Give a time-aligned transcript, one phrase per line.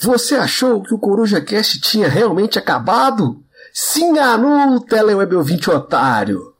[0.00, 3.42] Você achou que o Coruja Cast tinha realmente acabado?
[3.72, 6.54] Se enganou, Teleweb ouvinte otário!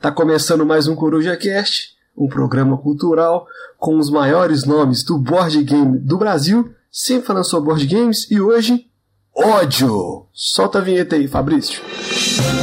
[0.00, 3.46] Tá começando mais um Coruja Cast, um programa cultural
[3.78, 8.40] com os maiores nomes do board game do Brasil, sempre falando sobre board games, e
[8.40, 8.86] hoje,
[9.34, 10.26] ódio!
[10.32, 11.82] Solta a vinheta aí, Fabrício.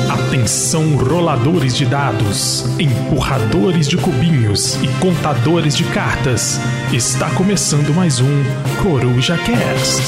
[0.09, 6.59] Atenção, roladores de dados, empurradores de cubinhos e contadores de cartas.
[6.91, 8.43] Está começando mais um
[8.81, 10.01] Coruja Cast.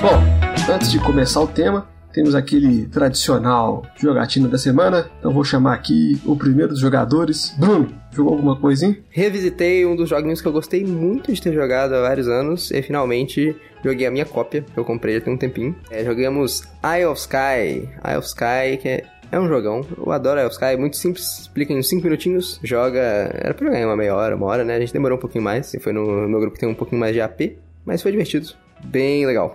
[0.00, 5.10] Bom, antes de começar o tema, temos aquele tradicional jogatina da semana.
[5.18, 7.54] Então vou chamar aqui o primeiro dos jogadores.
[7.58, 8.98] Bruno, jogou alguma coisinha?
[9.08, 12.82] Revisitei um dos joguinhos que eu gostei muito de ter jogado há vários anos e
[12.82, 15.74] finalmente joguei a minha cópia, que eu comprei já tem um tempinho.
[15.90, 17.88] É, jogamos Eye of Sky.
[18.04, 19.86] Eye of Sky, que é é um jogão.
[19.96, 21.40] Eu adoro Eye of Sky, é muito simples.
[21.40, 22.58] Explica em uns 5 minutinhos.
[22.64, 23.00] Joga.
[23.32, 24.74] Era pra jogar em uma meia hora, uma hora, né?
[24.74, 25.72] A gente demorou um pouquinho mais.
[25.80, 27.56] Foi no meu grupo que tem um pouquinho mais de AP.
[27.84, 28.48] Mas foi divertido.
[28.84, 29.54] Bem legal.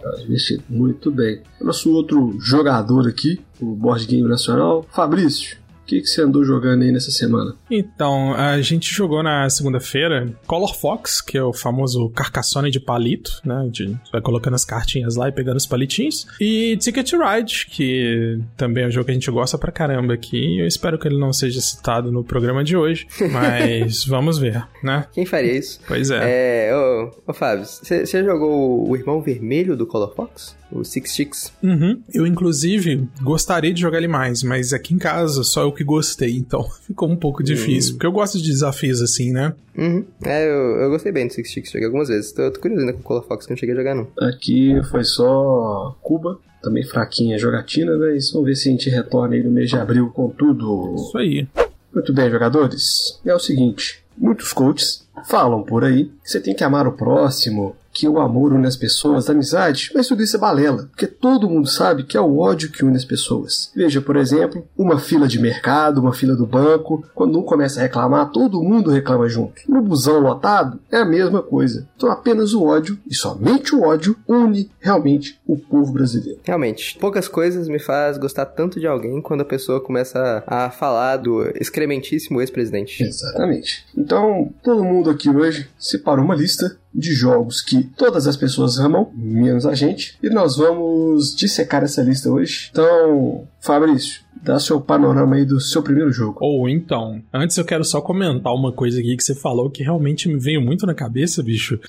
[0.70, 1.42] Muito bem.
[1.62, 5.58] Nosso outro jogador aqui, o Board Game Nacional, Fabrício.
[5.86, 7.56] O que, que você andou jogando aí nessa semana?
[7.70, 13.40] Então, a gente jogou na segunda-feira Color Fox, que é o famoso Carcassonne de palito,
[13.46, 13.70] né?
[13.72, 16.26] De, você vai colocando as cartinhas lá e pegando os palitinhos.
[16.42, 20.58] E Ticket Ride, que também é um jogo que a gente gosta pra caramba aqui.
[20.58, 25.06] Eu espero que ele não seja citado no programa de hoje, mas vamos ver, né?
[25.14, 25.80] Quem faria isso?
[25.88, 26.70] Pois é.
[26.70, 30.56] É, ô, ô Fábio, você jogou o irmão vermelho do Color Fox?
[30.72, 31.54] O Six Chicks?
[31.62, 32.02] Uhum.
[32.14, 36.36] Eu, inclusive, gostaria de jogar ele mais, mas aqui em casa só eu que gostei,
[36.38, 37.94] então ficou um pouco difícil.
[37.94, 39.54] Porque eu gosto de desafios assim, né?
[39.78, 40.06] Uhum.
[40.24, 42.32] É, eu, eu gostei bem do Six Chicks, joguei algumas vezes.
[42.32, 44.08] Tô, tô curioso ainda com o Color Fox, que não cheguei a jogar, não.
[44.20, 48.18] Aqui foi só Cuba, também fraquinha a jogatina, né?
[48.18, 50.96] E vamos ver se a gente retorna aí no mês de abril com tudo.
[50.96, 51.48] Isso aí.
[51.94, 53.20] Muito bem, jogadores.
[53.26, 57.76] É o seguinte: muitos coaches falam por aí que você tem que amar o próximo,
[57.96, 61.50] que o amor une as pessoas, a amizade, mas tudo isso é balela, porque todo
[61.50, 63.72] mundo sabe que é o ódio que une as pessoas.
[63.74, 67.84] Veja, por exemplo, uma fila de mercado, uma fila do banco, quando um começa a
[67.84, 69.62] reclamar, todo mundo reclama junto.
[69.70, 71.88] No busão lotado, é a mesma coisa.
[71.96, 76.42] Então apenas o ódio, e somente o ódio, une realmente o povo brasileiro.
[76.44, 81.16] Realmente, poucas coisas me faz gostar tanto de alguém quando a pessoa começa a falar
[81.18, 83.02] do excrementíssimo ex-presidente.
[83.02, 83.86] Exatamente.
[83.98, 89.12] Então, todo mundo aqui hoje separou uma lista de jogos que todas as pessoas amam,
[89.14, 92.70] menos a gente, e nós vamos dissecar essa lista hoje.
[92.72, 96.38] Então, Fabrício, dá seu panorama aí do seu primeiro jogo.
[96.40, 100.30] Ou então, antes eu quero só comentar uma coisa aqui que você falou que realmente
[100.30, 101.80] me veio muito na cabeça, bicho.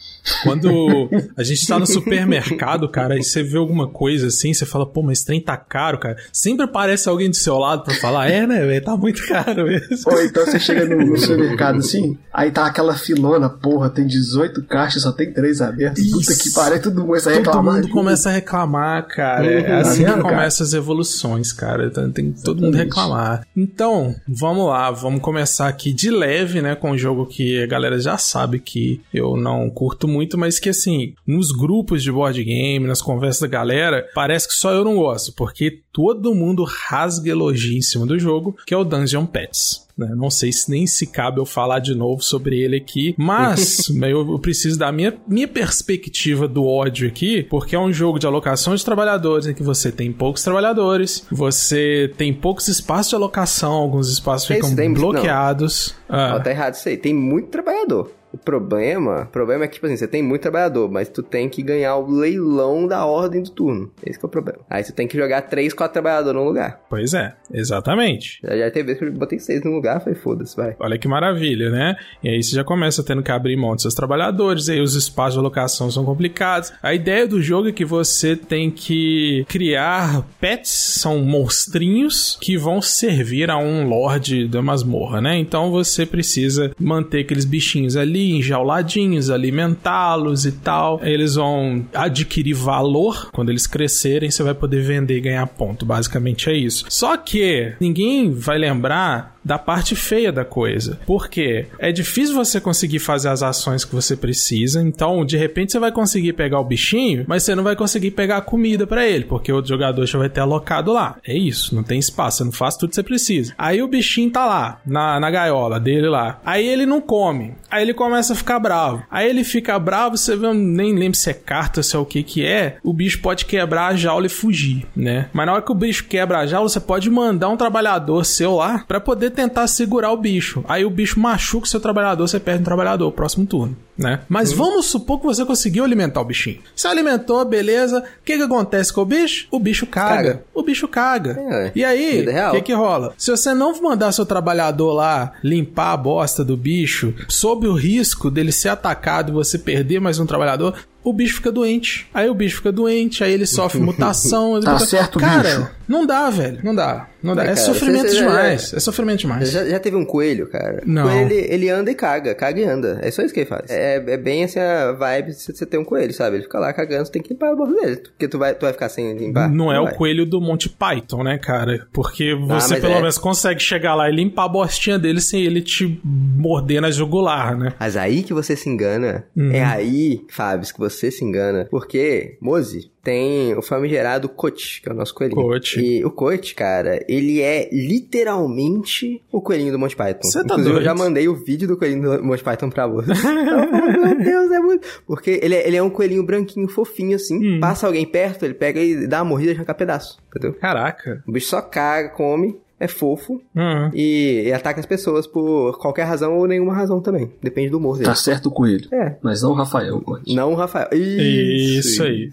[0.42, 4.86] Quando a gente tá no supermercado, cara, e você vê alguma coisa assim, você fala,
[4.86, 6.16] pô, mas trem tá caro, cara.
[6.32, 9.96] Sempre aparece alguém do seu lado pra falar, é, né, velho, tá muito caro mesmo.
[10.06, 14.62] Ou então você chega no, no supermercado assim, aí tá aquela filona, porra, tem 18
[14.64, 16.06] caixas, só tem 3 abertas.
[16.10, 17.74] Puta que pariu, todo mundo começa a reclamar.
[17.74, 19.46] Todo mundo começa a reclamar, cara.
[19.46, 21.86] É Uhum, assim tá que vendo, começam as evoluções, cara.
[21.86, 23.46] Então, Tem todo mundo reclamar.
[23.56, 27.98] Então, vamos lá, vamos começar aqui de leve, né, com um jogo que a galera
[27.98, 32.86] já sabe que eu não curto muito, mas que assim, nos grupos de board game,
[32.86, 37.76] nas conversas da galera, parece que só eu não gosto, porque todo mundo rasga elogio
[37.76, 39.85] em cima do jogo, que é o Dungeon Pets.
[39.96, 40.08] Né?
[40.16, 44.30] Não sei se nem se cabe eu falar de novo sobre ele aqui, mas eu,
[44.32, 48.74] eu preciso da minha, minha perspectiva do ódio aqui, porque é um jogo de alocação
[48.74, 54.10] de trabalhadores em que você tem poucos trabalhadores, você tem poucos espaços de alocação, alguns
[54.10, 54.94] espaços É ficam tem- não.
[54.94, 55.94] bloqueados.
[56.08, 56.96] Ah, Ó, tá errado isso aí.
[56.96, 58.12] Tem muito trabalhador.
[58.36, 61.48] O problema, o problema é que, tipo assim, você tem muito trabalhador, mas tu tem
[61.48, 63.90] que ganhar o leilão da ordem do turno.
[64.04, 64.60] Esse que é o problema.
[64.68, 66.80] Aí tu tem que jogar 3, 4 trabalhadores no lugar.
[66.90, 68.38] Pois é, exatamente.
[68.42, 70.76] Já, já teve vez que eu botei 6 no lugar, falei, foda-se, vai.
[70.78, 71.96] Olha que maravilha, né?
[72.22, 75.34] E aí você já começa tendo que abrir mão dos seus trabalhadores, aí os espaços
[75.34, 76.72] de alocação são complicados.
[76.82, 82.82] A ideia do jogo é que você tem que criar pets, são monstrinhos que vão
[82.82, 85.38] servir a um lord da masmorra, né?
[85.38, 91.00] Então você precisa manter aqueles bichinhos ali enjauladinhos, alimentá-los e tal.
[91.02, 93.30] Eles vão adquirir valor.
[93.32, 95.86] Quando eles crescerem, você vai poder vender e ganhar ponto.
[95.86, 96.84] Basicamente é isso.
[96.88, 100.98] Só que ninguém vai lembrar da parte feia da coisa.
[101.06, 105.78] Porque é difícil você conseguir fazer as ações que você precisa, então de repente você
[105.78, 109.24] vai conseguir pegar o bichinho, mas você não vai conseguir pegar a comida para ele,
[109.24, 111.16] porque o jogador já vai ter alocado lá.
[111.24, 113.54] É isso, não tem espaço, você não faz tudo que você precisa.
[113.56, 116.40] Aí o bichinho tá lá, na, na gaiola dele lá.
[116.44, 117.54] Aí ele não come.
[117.70, 119.04] Aí ele começa a ficar bravo.
[119.08, 122.22] Aí ele fica bravo, você vê, nem lembro se é carta, se é o que
[122.24, 122.78] que é.
[122.82, 125.28] O bicho pode quebrar a jaula e fugir, né?
[125.32, 128.56] Mas na hora que o bicho quebra a jaula, você pode mandar um trabalhador seu
[128.56, 130.64] lá para poder tentar segurar o bicho.
[130.68, 134.20] Aí o bicho machuca o seu trabalhador, você perde um trabalhador, próximo turno né?
[134.28, 134.58] Mas uhum.
[134.58, 136.58] vamos supor que você conseguiu alimentar o bichinho.
[136.74, 138.00] Você alimentou, beleza.
[138.00, 139.48] O que que acontece com o bicho?
[139.50, 140.16] O bicho caga.
[140.16, 140.42] caga.
[140.54, 141.36] O bicho caga.
[141.38, 143.14] É, e aí, o que que rola?
[143.16, 148.30] Se você não mandar seu trabalhador lá limpar a bosta do bicho, sob o risco
[148.30, 150.74] dele ser atacado e você perder mais um trabalhador,
[151.06, 152.04] o bicho fica doente.
[152.12, 154.60] Aí o bicho fica doente, aí ele sofre mutação.
[154.60, 154.90] tá fica...
[154.90, 155.70] certo, Cara, bicho.
[155.86, 156.58] não dá, velho.
[156.64, 157.06] Não dá.
[157.22, 157.42] Não dá.
[157.42, 158.70] É, é cara, sofrimento você, demais.
[158.70, 159.50] Já, é sofrimento demais.
[159.50, 160.82] Já, já, teve um coelho, cara?
[160.84, 161.06] Não.
[161.06, 162.34] O coelho, ele, ele, anda e caga.
[162.34, 162.98] Caga e anda.
[163.02, 163.70] É só isso que ele faz.
[163.70, 166.36] É, é bem essa vibe se você tem um coelho, sabe?
[166.36, 167.96] Ele fica lá cagando, você tem que limpar a borda dele.
[167.96, 169.48] Porque tu vai, tu vai ficar sem limpar.
[169.48, 169.92] Não, não é vai.
[169.92, 171.86] o coelho do Monte Python, né, cara?
[171.92, 173.00] Porque ah, você ah, pelo é.
[173.00, 177.56] menos consegue chegar lá e limpar a bostinha dele sem ele te morder na jugular,
[177.56, 177.72] né?
[177.78, 179.24] Mas aí que você se engana.
[179.36, 179.52] Uhum.
[179.52, 181.66] É aí, Fábio, que você se engana.
[181.70, 185.40] Porque, Mozi, tem o famigerado Coach, que é o nosso coelhinho.
[185.40, 185.80] Coach.
[185.80, 190.28] E o Coach, cara, ele é literalmente o coelhinho do Monty Python.
[190.28, 190.80] Você tá Inclusive, doido?
[190.80, 193.12] eu já mandei o vídeo do coelhinho do Monty Python pra você.
[193.22, 194.86] Meu Deus, é muito...
[195.06, 197.56] Porque ele é, ele é um coelhinho branquinho, fofinho, assim.
[197.56, 197.60] Hum.
[197.60, 200.54] Passa alguém perto, ele pega e dá uma mordida e arranca pedaço, entendeu?
[200.54, 201.22] Caraca.
[201.26, 203.90] O bicho só caga, come, é fofo uhum.
[203.94, 207.32] e, e, ataca as pessoas por qualquer razão ou nenhuma razão também.
[207.42, 208.08] Depende do humor dele.
[208.08, 208.88] Tá certo o coelho.
[208.92, 209.16] É.
[209.22, 210.34] Mas não o Rafael, Conte.
[210.34, 210.88] Não o Rafael.
[210.92, 212.30] Isso, Isso aí.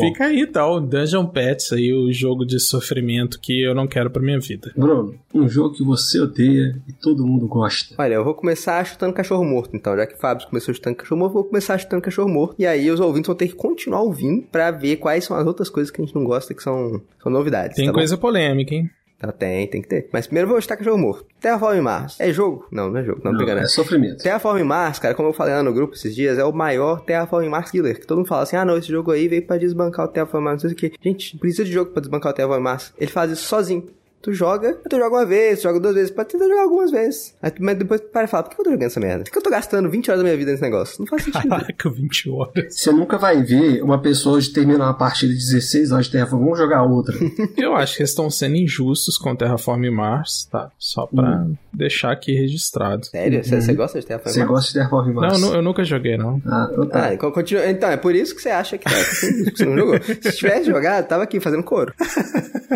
[0.00, 0.84] Fica aí, então.
[0.84, 4.72] Dungeon Pets aí, o jogo de sofrimento que eu não quero pra minha vida.
[4.76, 7.94] Bruno, um jogo que você odeia e todo mundo gosta.
[7.98, 9.96] Olha, eu vou começar chutando cachorro morto, então.
[9.96, 12.56] Já que o Fábio começou chutando cachorro morto, eu vou começar chutando cachorro morto.
[12.58, 15.70] E aí os ouvintes vão ter que continuar ouvindo pra ver quais são as outras
[15.70, 17.76] coisas que a gente não gosta que são, são novidades.
[17.76, 18.22] Tem tá coisa bom?
[18.22, 18.90] polêmica, hein?
[19.18, 20.08] Tá, tem, tem que ter.
[20.12, 21.24] Mas primeiro eu vou chutar cachorro morto.
[21.40, 22.20] Terraform Mars.
[22.20, 22.66] É jogo?
[22.70, 23.20] Não, não é jogo.
[23.24, 24.22] Não, não É sofrimento.
[24.22, 27.48] Terraform Mars, cara, como eu falei lá no grupo esses dias, é o maior Terraform
[27.48, 27.98] Mars killer.
[27.98, 30.44] Que todo mundo fala assim, ah não, esse jogo aí veio pra desbancar o Terraform
[30.44, 30.92] Mars, não sei o que.
[31.02, 32.92] Gente, precisa de jogo pra desbancar o Terraform Mars.
[32.98, 33.88] Ele faz isso sozinho.
[34.26, 37.32] Tu joga, tu joga uma vez, tu joga duas vezes, pode tentar jogar algumas vezes.
[37.40, 39.22] Aí, mas depois tu para e fala, por que eu tô jogando essa merda?
[39.22, 40.96] Por que eu tô gastando 20 horas da minha vida nesse negócio?
[40.98, 41.48] Não faz sentido.
[41.48, 42.74] Caraca, 20 horas.
[42.74, 46.42] Você nunca vai ver uma pessoa de terminar uma partida de 16 horas de Terraform,
[46.42, 47.16] vamos jogar outra.
[47.56, 50.72] eu acho que eles estão sendo injustos com Terraform Mars, tá?
[50.76, 51.54] Só pra hum.
[51.72, 53.06] deixar aqui registrado.
[53.06, 53.44] Sério?
[53.44, 53.76] Você uhum.
[53.76, 54.34] gosta de Terraform Mars?
[54.34, 55.40] Você gosta de Terraform Mars?
[55.40, 56.42] Não, eu nunca joguei, não.
[56.44, 57.10] Ah, então tá.
[57.10, 57.64] Ah, continua...
[57.70, 60.02] então, é por isso que você acha que tá, você não jogou.
[60.02, 61.94] Se tivesse jogado, tava aqui fazendo coro.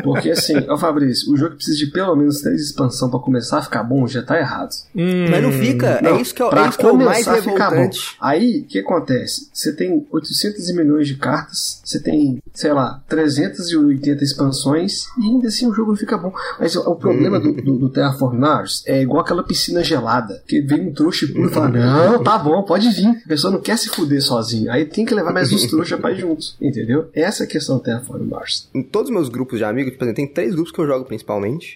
[0.05, 3.63] Porque assim, ó Fabrício, o jogo precisa de pelo menos três expansão para começar a
[3.63, 4.71] ficar bom, já tá errado.
[4.95, 7.27] Hum, Mas não fica, não, é isso que, é, é isso que é o mais
[7.27, 8.17] revoltante.
[8.21, 9.49] Aí, o que acontece?
[9.53, 15.67] Você tem 800 milhões de cartas, você tem, sei lá, 380 expansões e ainda assim
[15.67, 16.33] o jogo não fica bom.
[16.59, 20.61] Mas o, o problema do, do, do Terraform Mars é igual aquela piscina gelada, que
[20.61, 23.09] vem um trouxa puro e fala, não, tá bom, pode vir.
[23.25, 24.71] A pessoa não quer se fuder sozinho.
[24.71, 27.09] Aí tem que levar mais uns trouxas pra ir juntos, entendeu?
[27.15, 28.69] Essa é a questão do Terraform Mars.
[28.75, 31.05] Em todos os meus grupos de amigos, por exemplo, tem três grupos que eu jogo
[31.05, 31.30] principalmente.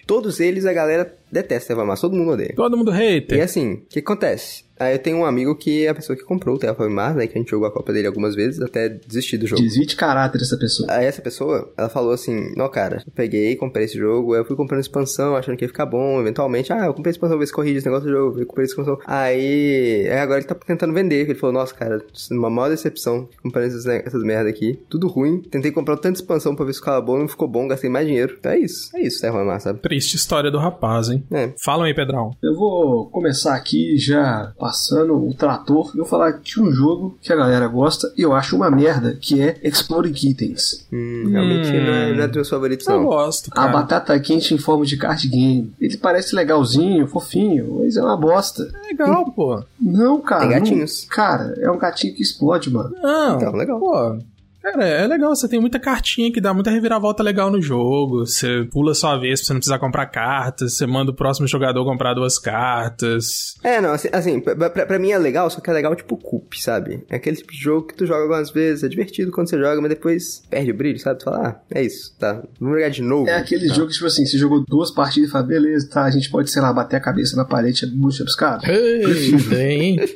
[0.05, 2.53] Todos eles a galera detesta Terraform Mars, todo mundo odeia.
[2.55, 3.37] Todo mundo hater.
[3.37, 4.65] E assim, o que acontece?
[4.77, 7.27] Aí eu tenho um amigo que é a pessoa que comprou o Terraform Mars, né?
[7.27, 9.61] Que a gente jogou a Copa dele algumas vezes até desistir do jogo.
[9.61, 10.91] Desvie de caráter essa pessoa.
[10.91, 14.45] Aí essa pessoa, ela falou assim: Não, cara, eu peguei, comprei esse jogo, aí eu
[14.45, 16.73] fui comprando expansão, achando que ia ficar bom, eventualmente.
[16.73, 18.99] Ah, eu comprei expansão, ver se corrige esse negócio do jogo, eu comprei expansão.
[19.05, 21.21] Aí, aí agora ele tá tentando vender.
[21.21, 25.41] Ele falou: Nossa, cara, uma maior decepção comprando essas, essas merda aqui, tudo ruim.
[25.41, 28.35] Tentei comprar tanta expansão pra ver se ficava bom, não ficou bom, gastei mais dinheiro.
[28.37, 29.79] Então é isso, é isso, Terraform Mars, sabe?
[29.79, 31.14] Triste história do rapaz, hein?
[31.31, 31.53] É.
[31.63, 32.31] Fala aí, Pedrão.
[32.41, 37.31] Eu vou começar aqui já passando o trator, eu vou falar de um jogo que
[37.31, 40.87] a galera gosta e eu acho uma merda, que é Exploring Kittens.
[40.91, 41.85] Hum, realmente hum.
[41.85, 42.95] Não, é, não é dos meus favoritos, não.
[42.95, 43.69] Eu gosto, cara.
[43.69, 45.73] A batata quente em forma de card game.
[45.79, 48.69] Ele parece legalzinho, fofinho, mas é uma bosta.
[48.83, 49.63] É legal, pô.
[49.79, 50.41] Não, cara.
[50.41, 51.03] Tem gatinhos.
[51.03, 52.95] Não, cara, é um gatinho que explode, mano.
[53.01, 53.79] Não, então, legal.
[53.79, 54.17] Pô,
[54.65, 58.25] Cara, é legal, você tem muita cartinha que dá muita reviravolta legal no jogo.
[58.25, 61.85] Você pula sua vez pra você não precisar comprar cartas, você manda o próximo jogador
[61.85, 63.53] comprar duas cartas.
[63.63, 66.59] É, não, assim, assim pra, pra, mim é legal, só que é legal tipo Coop,
[66.59, 67.03] sabe?
[67.11, 69.79] É aquele tipo de jogo que tu joga algumas vezes, é divertido quando você joga,
[69.79, 71.19] mas depois perde o brilho, sabe?
[71.19, 73.29] Tu fala, ah, é isso, tá, vamos jogar de novo.
[73.29, 73.75] É aquele tá.
[73.75, 76.49] jogo que, tipo assim, você jogou duas partidas e fala, beleza, tá, a gente pode,
[76.49, 78.67] sei lá, bater a cabeça na parede e bucha pros caras.
[78.67, 79.99] Ei, tem.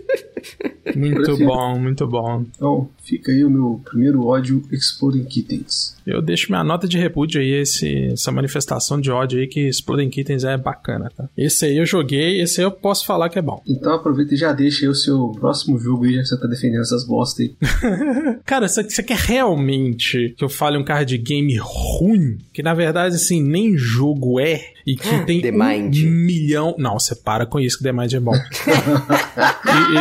[0.95, 1.45] Muito Prefiro.
[1.45, 2.45] bom, muito bom.
[2.55, 4.38] Então, fica aí o meu primeiro ódio
[4.71, 5.95] Exploding Kittens.
[6.11, 10.09] Eu deixo minha nota de repúdio aí, esse, essa manifestação de ódio aí que Exploding
[10.09, 11.29] Kittens é bacana, tá?
[11.37, 13.61] Esse aí eu joguei, esse aí eu posso falar que é bom.
[13.67, 16.47] Então aproveita e já deixa aí o seu próximo jogo aí, já que você tá
[16.47, 17.55] defendendo essas bosta aí.
[18.45, 22.37] Cara, você, você quer realmente que eu fale um card game ruim?
[22.53, 24.61] Que na verdade, assim, nem jogo é.
[24.85, 26.03] E que tem The um Mind.
[26.03, 26.75] milhão.
[26.79, 28.33] Não, você para com isso que The Mind é bom.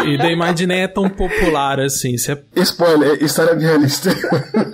[0.05, 2.17] e, e, e The Mind nem é tão popular assim.
[2.17, 4.11] Você Spoiler, história minha lista.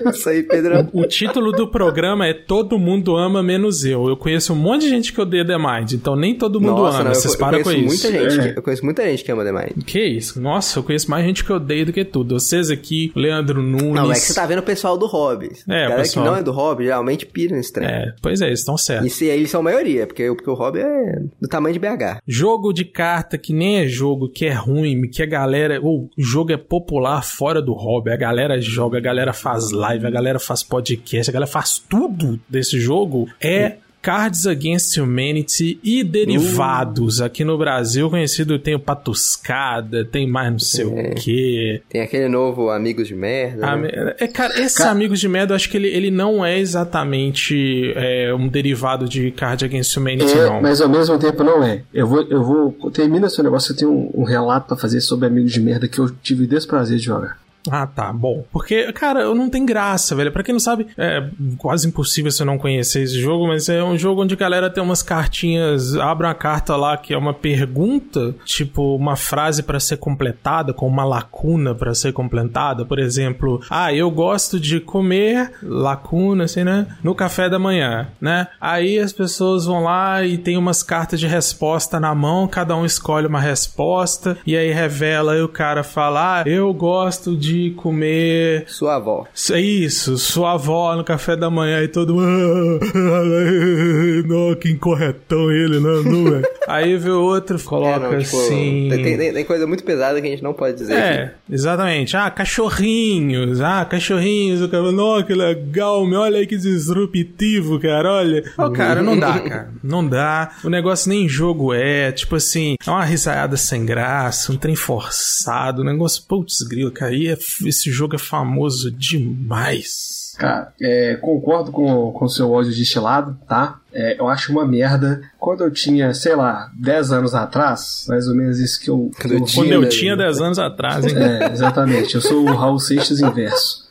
[0.08, 0.88] Isso aí, Pedrão.
[0.92, 4.08] O título do programa é Todo Mundo Ama Menos Eu.
[4.08, 6.96] Eu conheço um monte de gente que odeia The Mind, então nem todo mundo Nossa,
[6.96, 7.04] ama.
[7.04, 8.12] não, eu, Vocês eu param com conheço isso.
[8.12, 8.40] muita gente.
[8.48, 8.52] É.
[8.52, 9.84] que- Eu conheço muita gente que ama The Mind.
[9.86, 10.40] Que isso?
[10.40, 12.38] Nossa, eu conheço mais gente que odeia do que tudo.
[12.38, 13.94] Vocês aqui, Leandro Nunes.
[13.94, 15.50] Não, é que você tá vendo o pessoal do hobby.
[15.68, 16.24] É, A galera pessoal.
[16.26, 17.88] que não é do hobby geralmente pira nesse trem.
[17.88, 19.06] É, pois é, eles estão certos.
[19.06, 22.18] E se eles são a maioria, porque, porque o hobby é do tamanho de BH.
[22.26, 25.80] Jogo de carta que nem é jogo, que é ruim, que a galera.
[25.82, 28.10] O jogo é popular fora do hobby.
[28.10, 32.38] A galera joga, a galera faz live, a galera faz podcast, a galera faz tudo
[32.48, 33.28] desse jogo.
[33.40, 33.76] É.
[34.02, 37.22] Cards Against Humanity e derivados.
[37.22, 41.80] Aqui no Brasil, conhecido tem o Patuscada, tem mais não sei o quê.
[41.88, 43.76] Tem aquele novo Amigos de Merda.
[43.76, 44.14] Né?
[44.18, 47.92] é, cara, esse Ca- Amigos de Merda, eu acho que ele, ele não é exatamente
[47.96, 50.60] é, um derivado de Card Against Humanity, É, não.
[50.60, 51.82] mas ao mesmo tempo não é.
[51.92, 52.90] Eu vou, eu vou.
[52.90, 55.98] Termina seu negócio, eu tenho um, um relato pra fazer sobre amigos de merda que
[55.98, 57.38] eu tive desprazer de jogar.
[57.70, 58.44] Ah, tá, bom.
[58.52, 60.30] Porque, cara, não tem graça, velho.
[60.30, 63.96] Pra quem não sabe, é quase impossível você não conhecer esse jogo, mas é um
[63.96, 68.34] jogo onde a galera tem umas cartinhas, abre uma carta lá que é uma pergunta,
[68.44, 72.84] tipo uma frase pra ser completada, com uma lacuna pra ser completada.
[72.84, 76.86] Por exemplo, ah, eu gosto de comer lacuna, assim, né?
[77.02, 78.48] No café da manhã, né?
[78.60, 82.84] Aí as pessoas vão lá e tem umas cartas de resposta na mão, cada um
[82.84, 88.64] escolhe uma resposta, e aí revela, e o cara fala, ah, eu gosto de comer
[88.66, 89.26] Sua avó.
[89.34, 92.80] isso, é isso, sua avó no café da manhã e todo mundo.
[92.94, 96.42] "Ah, Não, que incorretão ele, não, não é.
[96.68, 98.88] Aí vê o outro, coloca É, não, tipo, assim.
[98.90, 101.02] tem, tem- tem coisa muito pesada que a gente não pode dizer aqui.
[101.20, 102.16] É, exatamente.
[102.16, 103.60] Ah, cachorrinhos.
[103.60, 104.62] Ah, cachorrinhos.
[104.62, 106.20] O cara, não, que legal, meu.
[106.20, 108.10] Olha aí que disruptivo, cara.
[108.12, 108.42] Olha.
[108.58, 109.68] Ô, cara, não dá, cara.
[109.82, 110.52] Não dá.
[110.64, 112.12] O negócio nem jogo é.
[112.12, 115.82] Tipo assim, é uma risada sem graça, um trem forçado.
[115.82, 117.12] Um negócio, putz, grilo, cara.
[117.14, 120.34] E é- esse jogo é famoso demais.
[120.38, 123.78] Cara, é, concordo com com o seu ódio destilado, tá?
[123.92, 125.20] É, eu acho uma merda.
[125.38, 129.10] Quando eu tinha, sei lá, 10 anos atrás, mais ou menos isso que eu.
[129.16, 131.14] Quando que eu Quando Tinha, eu tinha 10 anos atrás, hein?
[131.16, 132.14] É, exatamente.
[132.14, 133.84] Eu sou o Raul Seixas inverso.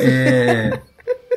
[0.00, 0.80] É,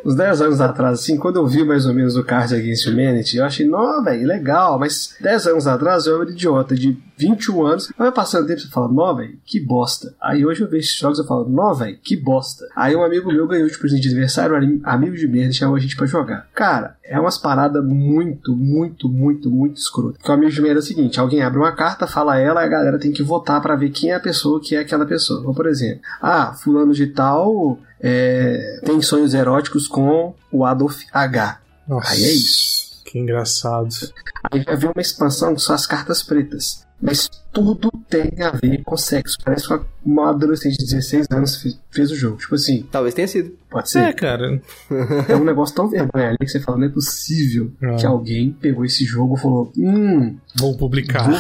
[0.06, 3.38] uns 10 anos atrás, assim, quando eu vi mais ou menos o Card Against Humanity,
[3.38, 7.92] eu achei, não, velho, legal, mas 10 anos atrás eu era idiota de 21 anos.
[7.98, 10.14] Vai passando tempo e você fala, não, velho, que bosta.
[10.22, 12.66] Aí hoje eu vejo esses jogos e falo, não, velho, que bosta.
[12.76, 15.76] Aí um amigo meu ganhou de presente de aniversário, um ami- amigo de merda, chamou
[15.76, 16.48] a gente pra jogar.
[16.54, 20.14] Cara, é umas paradas muito, muito, muito, muito escroto.
[20.18, 22.68] Porque o amigo de merda é o seguinte: alguém abre uma carta, fala ela, a
[22.68, 25.40] galera tem que votar pra ver quem é a pessoa que é aquela pessoa.
[25.40, 31.60] Então, por exemplo, ah, fulano de tal é, tem sonhos eróticos com o Adolf H.
[31.88, 33.02] Nossa, Aí é isso.
[33.06, 33.88] Que engraçado.
[34.52, 36.86] Aí vai vir uma expansão que são as cartas pretas.
[37.00, 39.38] Mas tudo tem a ver com sexo.
[39.46, 42.38] Parece que uma adolescente de 16 anos fe- fez o jogo.
[42.38, 43.52] Tipo assim, Talvez tenha sido.
[43.70, 44.14] pode É, ser?
[44.16, 44.60] cara.
[45.30, 47.96] É um negócio tão vergonha ali que você fala, não é possível É.
[47.98, 51.30] que alguém pegou esse jogo e falou: Hum, Vou publicar.
[51.30, 51.40] Vou,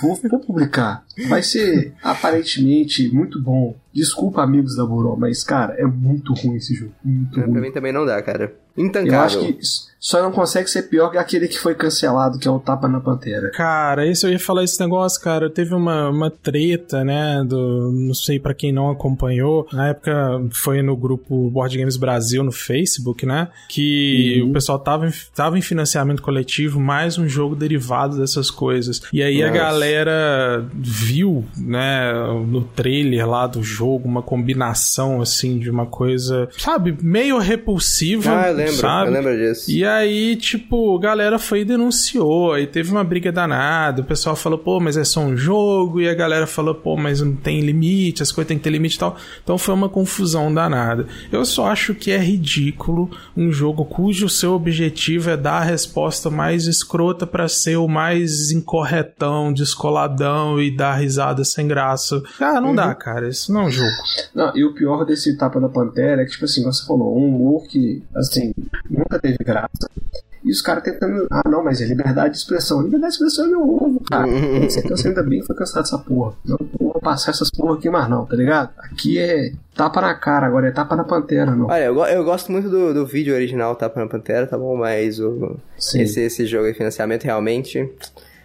[0.00, 1.04] vou publicar.
[1.28, 3.74] Vai ser aparentemente muito bom.
[3.92, 6.92] Desculpa, amigos da Buró, mas, cara, é muito ruim esse jogo.
[7.04, 7.60] Muito Pra ruim.
[7.60, 8.52] mim também não dá, cara.
[8.76, 9.20] Eu Intancável.
[9.20, 9.58] acho que
[10.04, 12.98] só não consegue ser pior que aquele que foi cancelado, que é o Tapa na
[12.98, 13.50] Pantera.
[13.52, 15.48] Cara, esse eu ia falar esse negócio, cara.
[15.48, 17.44] Teve uma, uma treta, né?
[17.46, 19.68] Do, não sei pra quem não acompanhou.
[19.72, 23.46] Na época foi no grupo Board Games Brasil no Facebook, né?
[23.68, 24.50] Que Uhum.
[24.50, 29.02] o pessoal tava, em- tava em financiamento coletivo, mais um jogo derivado dessas coisas.
[29.12, 29.58] E aí a Nossa.
[29.60, 32.12] galera viu, né,
[32.44, 38.32] no trailer lá do jogo, uma combinação assim de uma coisa, sabe, meio repulsiva.
[38.42, 38.72] Ah, eu lembro.
[38.72, 39.08] sabe?
[39.10, 39.70] Eu lembro disso.
[39.70, 42.52] E aí, tipo, a galera foi e denunciou.
[42.52, 44.02] Aí teve uma briga danada.
[44.02, 46.00] O pessoal falou, pô, mas é só um jogo.
[46.00, 48.96] E a galera falou, pô, mas não tem limite, as coisas têm que ter limite
[48.96, 49.16] e tal.
[49.42, 51.06] Então foi uma confusão danada.
[51.30, 56.30] Eu só acho que é ridículo um jogo cujo seu objetivo é dar a resposta
[56.30, 62.22] mais escrota pra ser o mais incorretão, descoladão e dar risada sem graça.
[62.40, 63.28] Ah, não dá, cara.
[63.28, 63.90] Isso não é um jogo.
[64.34, 67.28] Não, e o pior desse Tapa da Pantera é que, tipo assim, você falou, um
[67.28, 68.52] humor que, assim,
[68.88, 69.81] nunca teve graça.
[70.44, 71.26] E os caras tentando.
[71.30, 72.82] Ah, não, mas é liberdade de expressão.
[72.82, 74.26] Liberdade de expressão é meu ovo, cara.
[74.26, 76.34] Você cansa ainda bem que foi cansado dessa porra.
[76.44, 77.00] Não, porra.
[77.00, 78.70] passar essas porra aqui mais não, tá ligado?
[78.78, 81.66] Aqui é tapa na cara, agora é tapa na pantera, não.
[81.66, 84.76] Olha, eu, eu gosto muito do, do vídeo original Tapa na Pantera, tá bom?
[84.76, 87.88] Mas o, esse, esse jogo de financiamento realmente.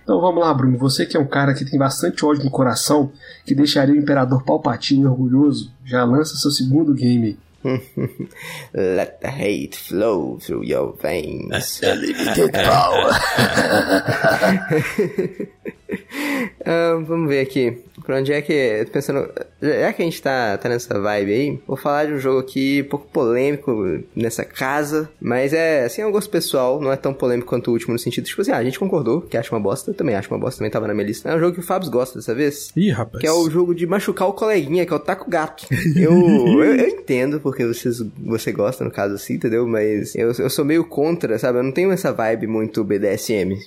[0.03, 0.77] Então vamos lá, Bruno.
[0.77, 3.11] Você que é um cara que tem bastante ódio no coração,
[3.43, 7.37] que deixaria o Imperador Palpatine orgulhoso, já lança seu segundo game.
[8.73, 11.81] Let the hate flow through your veins.
[11.83, 13.11] Unlimited power.
[16.65, 17.77] Ah, vamos ver aqui.
[18.05, 18.83] Por onde é que.
[18.85, 19.29] tô Pensando.
[19.61, 22.83] Já que a gente tá, tá nessa vibe aí, vou falar de um jogo aqui
[22.85, 25.09] um pouco polêmico nessa casa.
[25.19, 27.99] Mas é assim, é um gosto pessoal, não é tão polêmico quanto o último, no
[27.99, 30.39] sentido, tipo assim, ah, a gente concordou que acha uma bosta, eu também acho uma
[30.39, 31.29] bosta, também tava na minha lista.
[31.29, 32.71] É um jogo que o Fábio gosta dessa vez.
[32.75, 33.21] Ih, rapaz.
[33.21, 35.65] Que é o jogo de machucar o coleguinha, que é o Taco Gato.
[35.95, 36.11] Eu,
[36.61, 39.65] eu, eu entendo porque vocês, você gosta, no caso assim, entendeu?
[39.65, 41.59] Mas eu, eu sou meio contra, sabe?
[41.59, 43.57] Eu não tenho essa vibe muito BDSM.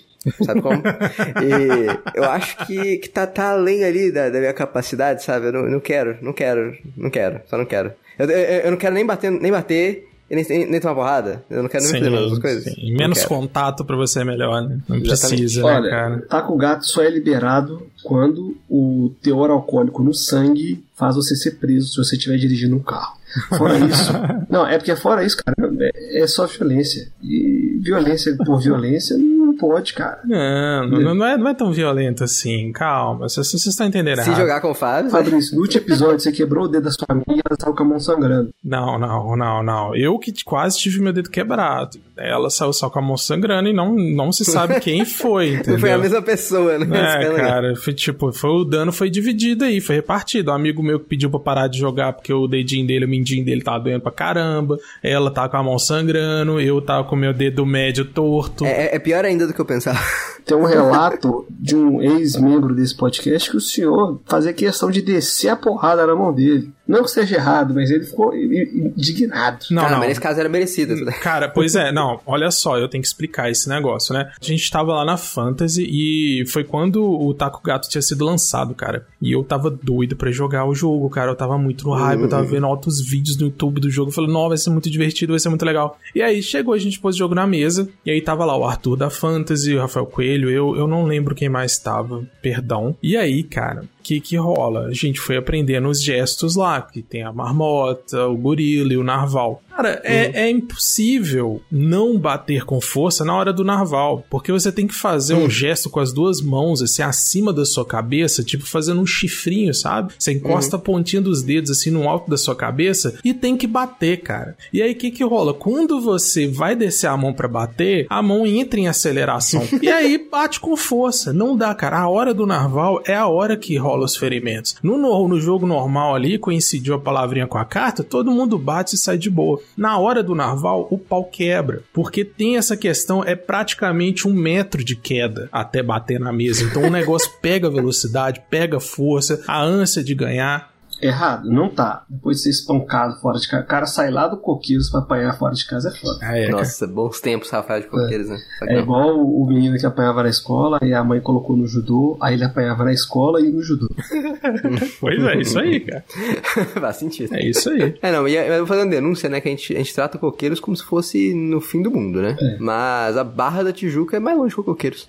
[0.44, 0.82] Sabe como?
[1.42, 5.46] e eu acho que, que tá, tá além ali da, da minha capacidade, sabe?
[5.46, 7.92] Eu não, não quero, não quero, não quero, só não quero.
[8.18, 11.42] Eu, eu, eu não quero nem bater, nem bater nem, nem, nem tomar porrada.
[11.50, 12.64] Eu não quero nem fazer essas coisas.
[12.64, 12.96] sim.
[12.96, 14.78] Menos contato pra você é melhor, né?
[14.88, 15.40] Não Exatamente.
[15.42, 16.18] precisa, né, Olha, cara?
[16.28, 21.88] taco gato só é liberado quando o teor alcoólico no sangue faz você ser preso
[21.88, 23.18] se você estiver dirigindo um carro.
[23.56, 24.12] Fora isso.
[24.48, 27.08] Não, é porque fora isso, cara, é, é só violência.
[27.22, 29.29] E violência por violência não
[29.60, 30.20] pode, cara.
[30.24, 32.72] Não, não, não é, não é tão violento assim.
[32.72, 34.40] Calma, vocês, estão entendendo Se errado.
[34.40, 37.32] jogar com o Fábio, Fabrício, no último episódio você quebrou o dedo da sua amiga
[37.32, 38.48] e ela saiu com a mão sangrando.
[38.64, 39.94] Não, não, não, não.
[39.94, 41.98] Eu que quase tive meu dedo quebrado.
[42.20, 45.72] Ela saiu só com a mão sangrando e não, não se sabe quem foi, entendeu?
[45.74, 46.86] não foi a mesma pessoa, né?
[46.86, 50.50] Esse É, cara- cara, foi tipo, foi, o dano foi dividido aí, foi repartido.
[50.50, 53.44] Um amigo meu que pediu pra parar de jogar porque o dedinho dele, o mindinho
[53.44, 54.78] dele tava doendo pra caramba.
[55.02, 58.64] Ela tava com a mão sangrando, eu tava com o meu dedo médio torto.
[58.64, 59.98] É, é pior ainda do que eu pensava.
[60.44, 65.48] Tem um relato de um ex-membro desse podcast que o senhor fazia questão de descer
[65.50, 66.70] a porrada na mão dele.
[66.90, 69.66] Não que seja errado, mas ele ficou indignado.
[69.70, 69.98] Não, Cara, não.
[70.00, 70.96] mas nesse caso era merecido.
[71.22, 74.32] Cara, pois é, não, olha só, eu tenho que explicar esse negócio, né?
[74.40, 78.74] A gente tava lá na Fantasy e foi quando o Taco Gato tinha sido lançado,
[78.74, 79.06] cara.
[79.22, 81.30] E eu tava doido pra jogar o jogo, cara.
[81.30, 84.10] Eu tava muito no hype, eu tava vendo altos vídeos no YouTube do jogo.
[84.10, 85.96] Eu falei, não, vai ser muito divertido, vai ser muito legal.
[86.12, 87.88] E aí chegou, a gente pôs o jogo na mesa.
[88.04, 91.36] E aí tava lá o Arthur da Fantasy, o Rafael Coelho, eu, eu não lembro
[91.36, 92.96] quem mais tava, perdão.
[93.00, 94.86] E aí, cara, que que rola?
[94.86, 99.04] A gente foi aprendendo os gestos lá, que tem a marmota, o gorila e o
[99.04, 99.62] narval.
[99.70, 104.86] Cara, é, é impossível não bater com força na hora do narval, porque você tem
[104.86, 109.00] que fazer um gesto com as duas mãos, assim, acima da sua cabeça, tipo fazendo
[109.00, 110.12] um chifrinho, sabe?
[110.18, 113.66] Você encosta a pontinha dos dedos, assim, no alto da sua cabeça e tem que
[113.66, 114.56] bater, cara.
[114.72, 115.54] E aí, o que que rola?
[115.54, 119.66] Quando você vai descer a mão pra bater, a mão entra em aceleração.
[119.80, 121.32] e aí, bate com força.
[121.32, 122.00] Não dá, cara.
[122.00, 124.76] A hora do narval é a hora que rola os ferimentos.
[124.82, 128.94] No, no, no jogo normal ali, coincidiu a palavrinha com a carta, todo mundo bate
[128.94, 129.59] e sai de boa.
[129.76, 131.82] Na hora do narval, o pau quebra.
[131.92, 136.64] Porque tem essa questão, é praticamente um metro de queda até bater na mesa.
[136.64, 140.69] Então o negócio pega velocidade, pega força, a ânsia de ganhar.
[141.02, 142.04] Errado, não tá.
[142.08, 145.36] Depois de ser espancado fora de casa, o cara sai lá do coqueiros pra apanhar
[145.38, 146.18] fora de casa é foda.
[146.22, 146.58] Ah, é, cara.
[146.58, 148.38] Nossa, bons tempos, Rafael de Coqueiros, né?
[148.58, 148.82] Só que É não.
[148.82, 152.44] igual o menino que apanhava na escola e a mãe colocou no judô, aí ele
[152.44, 153.88] apanhava na escola e no judô.
[155.00, 156.04] Pois é, isso aí, cara.
[156.80, 157.34] Faz sentido.
[157.34, 157.96] É isso aí.
[158.02, 159.40] É, não, e eu vou fazer uma denúncia, né?
[159.40, 162.36] Que a gente, a gente trata coqueiros como se fosse no fim do mundo, né?
[162.38, 162.56] É.
[162.58, 165.08] Mas a Barra da Tijuca é mais longe que o coqueiros.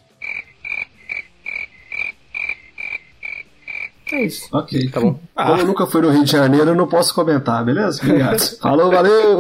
[4.12, 4.48] É isso.
[4.52, 4.90] Ok.
[4.90, 5.20] Tá bom.
[5.36, 8.02] Como eu nunca fui no Rio de Janeiro, eu não posso comentar, beleza?
[8.04, 8.40] Obrigado.
[8.60, 9.40] Falou, valeu!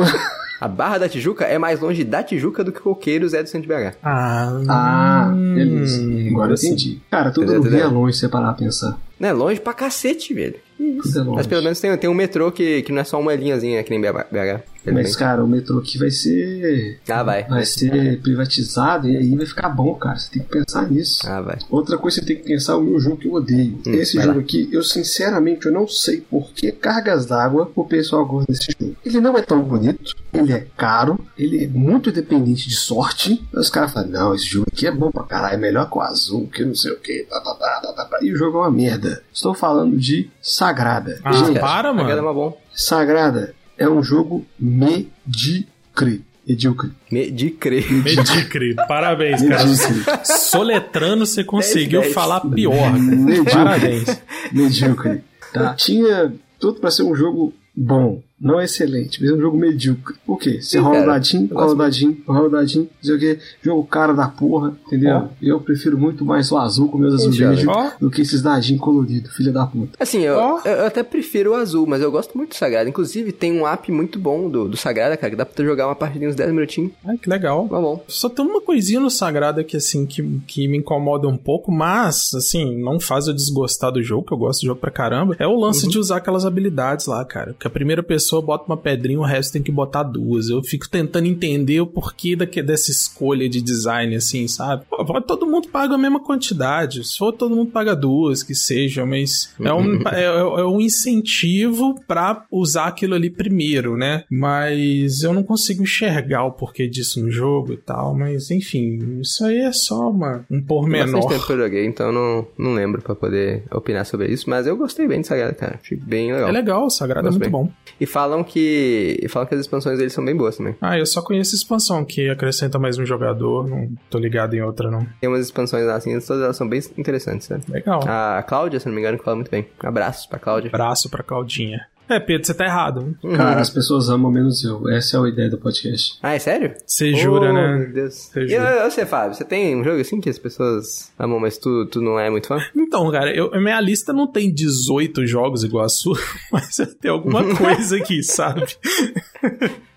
[0.60, 3.68] A Barra da Tijuca é mais longe da Tijuca do que Coqueiros é do centro
[3.68, 3.96] de BH.
[4.04, 6.00] Ah, Ah, beleza.
[6.02, 7.02] hum, Agora eu entendi.
[7.10, 8.98] Cara, tudo no Rio é longe se você parar pra pensar.
[9.20, 10.56] Não é longe pra cacete, velho.
[10.78, 11.36] Tudo é longe.
[11.38, 13.90] Mas pelo menos tem, tem um metrô que, que não é só uma linhazinha que
[13.90, 14.62] nem BH.
[14.86, 17.00] Mas, cara, o metrô aqui vai ser.
[17.10, 17.44] Ah, vai.
[17.48, 20.18] Vai ser privatizado e aí vai ficar bom, cara.
[20.18, 21.20] Você tem que pensar nisso.
[21.28, 21.58] Ah, vai.
[21.70, 23.80] Outra coisa que você tem que pensar é o meu jogo que eu odeio.
[23.86, 24.42] Hum, Esse jogo lá.
[24.42, 28.96] aqui, eu sinceramente eu não sei por que cargas d'água o pessoal gosta desse jogo.
[29.06, 33.44] Ele não é tão bonito, ele é caro, ele é muito dependente de sorte.
[33.54, 35.98] Aí os caras falam, não, esse jogo aqui é bom pra caralho, é melhor que
[35.98, 38.18] o azul, que não sei o que, tá, tá, tá, tá, tá, tá.
[38.22, 39.22] e o jogo é uma merda.
[39.34, 41.20] Estou falando de Sagrada.
[41.24, 42.24] Ah, Gente, para, A é mano.
[42.24, 42.62] mais bom.
[42.74, 46.24] Sagrada é um jogo medíocre.
[46.48, 46.92] Medíocre.
[47.12, 47.86] Medicre.
[47.92, 48.76] Medíocre.
[48.88, 49.66] Parabéns, cara.
[49.66, 50.26] Medíocre.
[50.26, 52.14] Soletrando você conseguiu 10.
[52.14, 52.76] falar pior.
[52.76, 53.00] cara.
[53.00, 53.54] Medíocre.
[53.54, 54.22] Parabéns.
[54.52, 55.24] medíocre.
[55.54, 55.74] Tá?
[55.76, 60.16] Tinha tudo pra ser um jogo bom, não é excelente, mas é um jogo medíocre.
[60.26, 60.60] O quê?
[60.62, 63.40] Você Sim, rola o dadinho, rola o dadinho, rola o dadinho, não sei o quê.
[63.62, 65.16] Jogo cara da porra, entendeu?
[65.16, 65.28] Ó.
[65.40, 67.92] Eu prefiro muito mais o azul com meus azulejos Ó.
[68.00, 69.92] do que esses dadinhos coloridos, filha da puta.
[70.00, 70.60] Assim, eu, Ó.
[70.66, 72.90] eu, eu até prefiro o azul, mas eu gosto muito do Sagrado.
[72.90, 75.88] Inclusive, tem um app muito bom do, do Sagrada, cara, que dá pra tu jogar
[75.88, 76.92] uma partidinha uns 10 minutinhos.
[77.06, 77.68] Ai, que legal.
[77.70, 78.04] Tá bom.
[78.08, 82.34] Só tem uma coisinha no Sagrada que, assim, que, que me incomoda um pouco, mas,
[82.34, 85.36] assim, não faz eu desgostar do jogo, que eu gosto do jogo pra caramba.
[85.38, 87.56] É o lance de usar aquelas habilidades lá, cara.
[87.60, 90.50] Que a primeira pessoa bota uma pedrinha, o resto tem que botar duas.
[90.50, 94.86] Eu fico tentando entender o porquê daque, dessa escolha de design, assim, sabe?
[94.88, 97.04] Pô, todo mundo paga a mesma quantidade.
[97.08, 101.96] Se for, todo mundo paga duas, que seja, mas é um, é, é um incentivo
[102.08, 104.24] pra usar aquilo ali primeiro, né?
[104.30, 109.44] Mas eu não consigo enxergar o porquê disso no jogo e tal, mas enfim, isso
[109.46, 111.28] aí é só uma, um pormenor.
[111.28, 114.50] tempo que eu joguei, então não, não lembro pra poder opinar sobre isso.
[114.50, 115.80] Mas eu gostei bem de Sagrada, cara.
[115.82, 116.50] Achei bem legal.
[116.50, 117.50] É legal, o Sagrado é muito bem.
[117.50, 117.70] bom.
[118.00, 119.26] E falam que.
[119.30, 120.76] Falam que as expansões deles são bem boas também.
[120.80, 124.62] Ah, eu só conheço a expansão, que acrescenta mais um jogador, não tô ligado em
[124.62, 125.06] outra, não.
[125.20, 127.64] Tem umas expansões lá, assim, todas elas são bem interessantes, sabe?
[127.68, 128.02] Legal.
[128.08, 129.68] A Cláudia, se não me engano, que fala muito bem.
[129.80, 130.70] Abraços pra Cláudia.
[130.70, 131.88] Abraço pra Claudinha.
[132.12, 133.16] É, Pedro, você tá errado.
[133.24, 133.36] Uhum.
[133.38, 134.90] Cara, as pessoas amam menos eu.
[134.90, 136.18] Essa é a ideia do podcast.
[136.22, 136.74] Ah, é sério?
[136.86, 137.78] Você jura, Oh, né?
[137.78, 138.36] Meu Deus.
[138.36, 138.70] E jura.
[138.84, 142.02] eu, você, Fábio, você tem um jogo assim que as pessoas amam, mas tu, tu
[142.02, 142.58] não é muito fã?
[142.76, 146.18] Então, cara, eu, minha lista não tem 18 jogos igual a sua,
[146.52, 148.76] mas tem alguma coisa aqui, sabe?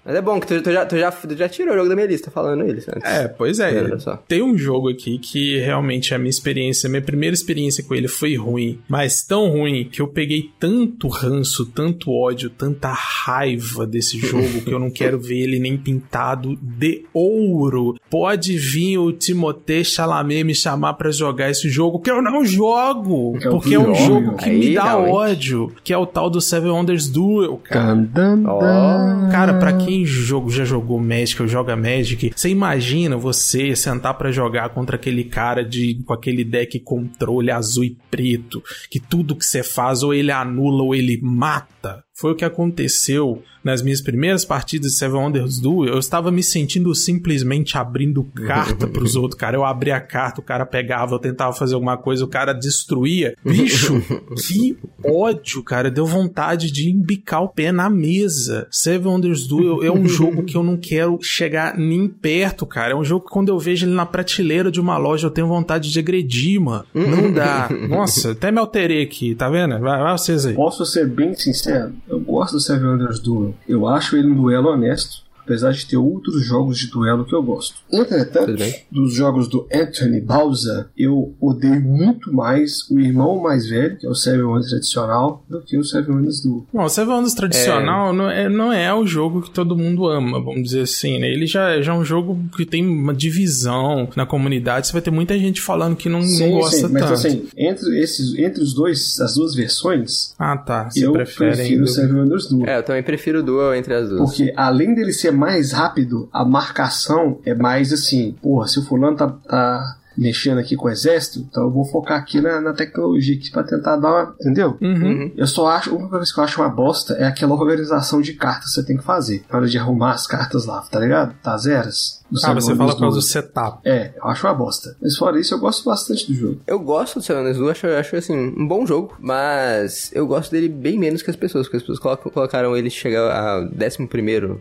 [0.05, 1.95] Mas é bom que tu, tu já, tu, já, tu já tirou o jogo da
[1.95, 3.05] minha lista falando eles antes.
[3.05, 3.83] É, pois é.
[3.83, 4.17] Olha só.
[4.29, 8.09] Tem um jogo aqui que realmente a minha experiência, a minha primeira experiência com ele
[8.09, 14.19] foi ruim, mas tão ruim que eu peguei tanto ranço, tanto ódio, tanta raiva desse
[14.19, 17.97] jogo que eu não quero ver ele nem pintado de ouro.
[18.11, 23.38] Pode vir o Timothée Chalamet me chamar pra jogar esse jogo que eu não jogo,
[23.40, 25.12] é porque é um jogo que aí, me dá realmente.
[25.12, 27.95] ódio, que é o tal do Seven Wonders Duel, cara.
[27.95, 29.31] Dun, dun.
[29.31, 34.33] Cara, pra quem jogo, já jogou Magic ou joga Magic, você imagina você sentar pra
[34.33, 39.44] jogar contra aquele cara de com aquele deck controle azul e preto, que tudo que
[39.44, 42.02] você faz ou ele anula ou ele mata.
[42.16, 45.94] Foi o que aconteceu nas minhas primeiras partidas de Seven Wonders Duel.
[45.94, 49.57] Eu estava me sentindo simplesmente abrindo carta pros outros, cara.
[49.57, 53.35] Eu abria a carta, o cara pegava, eu tentava fazer alguma coisa, o cara destruía.
[53.44, 54.00] Bicho,
[54.46, 55.90] que ódio, cara.
[55.90, 58.68] Deu vontade de embicar o pé na mesa.
[58.70, 62.92] Seven Wonders Duel é um jogo que eu não quero chegar nem perto, cara.
[62.92, 65.48] É um jogo que quando eu vejo ele na prateleira de uma loja, eu tenho
[65.48, 66.85] vontade de agredir, mano.
[66.94, 67.68] Não dá.
[67.88, 69.81] Nossa, até me alterei aqui, tá vendo?
[69.81, 70.55] Vai, vai vocês aí.
[70.55, 71.92] Posso ser bem sincero?
[72.07, 73.55] Eu gosto do Seven Wonders Duel.
[73.67, 77.42] Eu acho ele um duelo honesto, apesar de ter outros jogos de duelo que eu
[77.42, 77.76] gosto.
[77.92, 78.57] Entretanto,
[78.90, 84.11] dos jogos do Anthony Bauza, eu odeio muito mais o irmão mais velho, que é
[84.11, 86.66] o Seven Wonders tradicional, do que o Seven Wonders Duel.
[86.72, 90.42] Bom, o Seven Wonders tradicional não, é, não é o jogo que todo mundo ama,
[90.42, 91.28] vamos dizer assim, né?
[91.28, 94.87] Ele já, já é um jogo que tem uma divisão na comunidade.
[94.87, 97.12] Você vai ter muita gente falando que não, não gosta mas tanto.
[97.14, 100.90] assim, entre, esses, entre os dois, as duas versões, Ah, tá.
[100.90, 101.87] Você eu prefiro o.
[101.87, 102.68] Seven Wonders Duel.
[102.68, 104.20] É, eu também prefiro o duel entre as duas.
[104.20, 109.16] Porque além dele ser mais rápido, a marcação é mais assim, porra, se o fulano
[109.16, 113.37] tá, tá mexendo aqui com o exército, então eu vou focar aqui na, na tecnologia
[113.37, 114.35] aqui pra tentar dar uma.
[114.40, 114.77] Entendeu?
[114.81, 115.33] Uhum.
[115.37, 118.66] Eu só acho, uma coisa que eu acho uma bosta é aquela organização de cartas
[118.66, 119.44] que você tem que fazer.
[119.50, 121.35] Na hora de arrumar as cartas lá, tá ligado?
[121.42, 122.22] Tá zeras.
[122.42, 123.79] Ah, você fala por causa do setup.
[123.85, 124.96] É, eu acho uma bosta.
[125.00, 126.61] Mas fora isso, eu gosto bastante do jogo.
[126.66, 130.50] Eu gosto do Seven Wonders Duel, acho, acho assim, um bom jogo, mas eu gosto
[130.50, 133.98] dele bem menos que as pessoas, porque as pessoas colocam- colocaram ele chegar a 11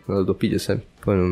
[0.07, 0.83] no Ludopedia, sabe?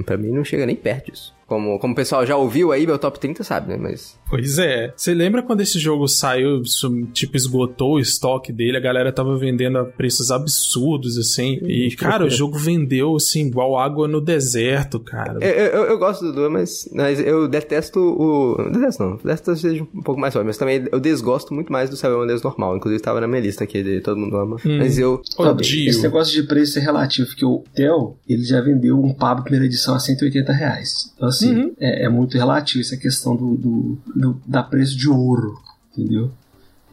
[0.05, 1.34] Pra mim não chega nem perto disso.
[1.51, 3.77] Como, como o pessoal já ouviu aí, meu top 30 sabe, né?
[3.77, 4.17] Mas.
[4.29, 4.93] Pois é.
[4.95, 9.37] Você lembra quando esse jogo saiu, isso, tipo, esgotou o estoque dele, a galera tava
[9.37, 11.59] vendendo a preços absurdos, assim.
[11.63, 15.39] E, cara, o jogo vendeu, assim, igual água no deserto, cara.
[15.41, 18.55] Eu, eu, eu gosto do Duel, mas, mas eu detesto o.
[18.57, 21.89] não Detesto não, detesto seja um pouco mais forte, mas também eu desgosto muito mais
[21.89, 22.77] do Seven Wonders normal.
[22.77, 24.55] Inclusive tava na minha lista aqui de todo mundo ama.
[24.63, 25.21] Mas eu.
[25.37, 25.89] Odio.
[25.89, 29.65] Esse negócio de preço é relativo, porque o Theo, ele já vendeu um Pablo primeira
[29.65, 31.11] edição a 180 reais.
[31.17, 31.73] Então, assim, Uhum.
[31.80, 35.58] é, é muito relativo essa questão do, do, do- da preço de ouro,
[35.95, 36.32] entendeu?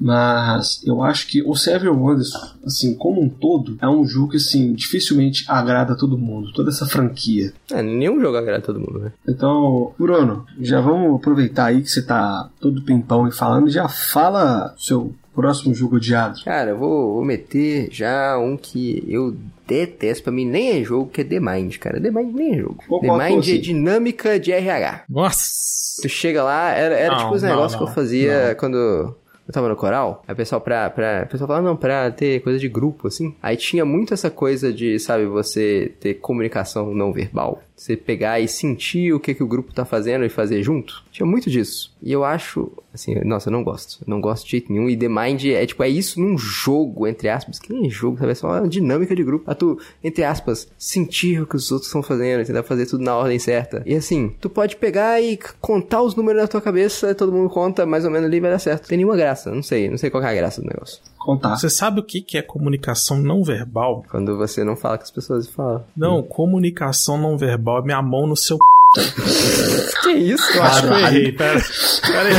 [0.00, 2.30] Mas eu acho que o Seven Wonders,
[2.64, 6.70] assim, como um todo, é um jogo que, assim, dificilmente agrada a todo mundo, toda
[6.70, 7.52] essa franquia.
[7.72, 9.12] É, nenhum jogo agrada todo mundo, né?
[9.26, 14.72] Então, Bruno, já vamos aproveitar aí que você tá todo pimpão e falando, já fala
[14.78, 16.40] seu próximo jogo odiado.
[16.44, 19.36] Cara, eu vou, vou meter já um que eu
[19.68, 22.00] detesto, pra mim nem é jogo, que é The Mind, cara.
[22.00, 22.82] The Mind nem é jogo.
[22.88, 25.04] Concordo The Mind é dinâmica de RH.
[25.08, 26.02] Nossa!
[26.02, 28.76] Tu chega lá, era, era Não, tipo os não, negócios não, que eu fazia quando,
[28.76, 32.40] eu tava no coral, aí o pessoal pra, pra, o pessoal falava, não, pra ter
[32.40, 33.34] coisa de grupo, assim.
[33.42, 37.60] Aí tinha muito essa coisa de, sabe, você ter comunicação não verbal.
[37.78, 41.04] Você pegar e sentir o que, que o grupo tá fazendo e fazer junto.
[41.12, 41.96] Tinha muito disso.
[42.02, 44.02] E eu acho, assim, nossa, eu não gosto.
[44.02, 44.90] Eu não gosto de jeito nenhum.
[44.90, 47.60] E The Mind é tipo, é isso num jogo, entre aspas.
[47.60, 48.32] Que nem é jogo, sabe?
[48.32, 49.44] É só uma dinâmica de grupo.
[49.44, 53.16] Pra tu, entre aspas, sentir o que os outros estão fazendo, tentar fazer tudo na
[53.16, 53.80] ordem certa.
[53.86, 57.86] E assim, tu pode pegar e contar os números na tua cabeça, todo mundo conta
[57.86, 58.82] mais ou menos ali vai dar certo.
[58.82, 59.52] Não tem nenhuma graça.
[59.52, 61.00] Não sei, não sei qual é a graça do negócio.
[61.28, 61.58] Contar.
[61.58, 64.02] Você sabe o que que é comunicação não verbal?
[64.10, 65.86] Quando você não fala com as pessoas e fala.
[65.94, 68.56] Não, comunicação não verbal é minha mão no seu
[70.02, 70.50] Que isso?
[70.56, 71.60] Eu acho que eu errei, pera.
[72.00, 72.34] Pera aí.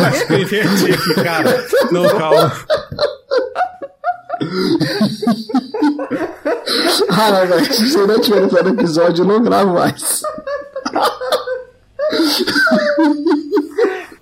[0.00, 1.66] Eu acho que eu inverti aqui, cara.
[1.92, 2.52] Não, calma.
[7.10, 10.22] Ah, velho, se você não tiver no episódio, eu não gravo mais.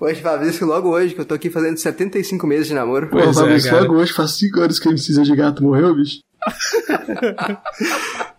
[0.00, 3.08] Hoje, Fabrício, logo hoje, que eu tô aqui fazendo 75 meses de namoro.
[3.10, 3.82] Pois Pô, é, Fabrício, cara.
[3.82, 6.20] logo hoje faz 5 anos que a MC de gato morreu, bicho.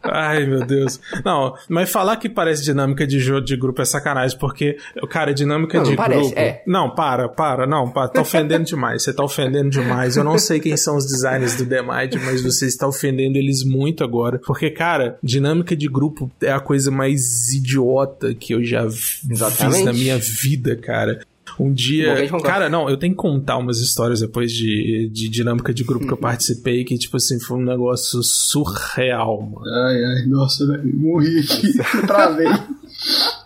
[0.01, 0.99] Ai, meu Deus.
[1.23, 4.77] Não, mas falar que parece dinâmica de jogo de grupo é sacanagem, porque,
[5.09, 6.39] cara, dinâmica Não, de não parece, grupo.
[6.39, 6.63] é.
[6.65, 9.03] Não, para, para, não, para, tá ofendendo demais.
[9.03, 10.15] Você tá ofendendo demais.
[10.15, 13.65] Eu não sei quem são os designers do The Mind, mas você está ofendendo eles
[13.65, 14.39] muito agora.
[14.45, 19.83] Porque, cara, dinâmica de grupo é a coisa mais idiota que eu já fiz Exatamente.
[19.83, 21.19] na minha vida, cara.
[21.59, 22.15] Um dia.
[22.41, 26.13] Cara, não, eu tenho que contar umas histórias depois de, de dinâmica de grupo que
[26.13, 29.67] eu participei, que, tipo assim, foi um negócio surreal, mano.
[29.67, 31.73] Ai, ai, nossa, velho, morri aqui.
[32.07, 32.47] Travei.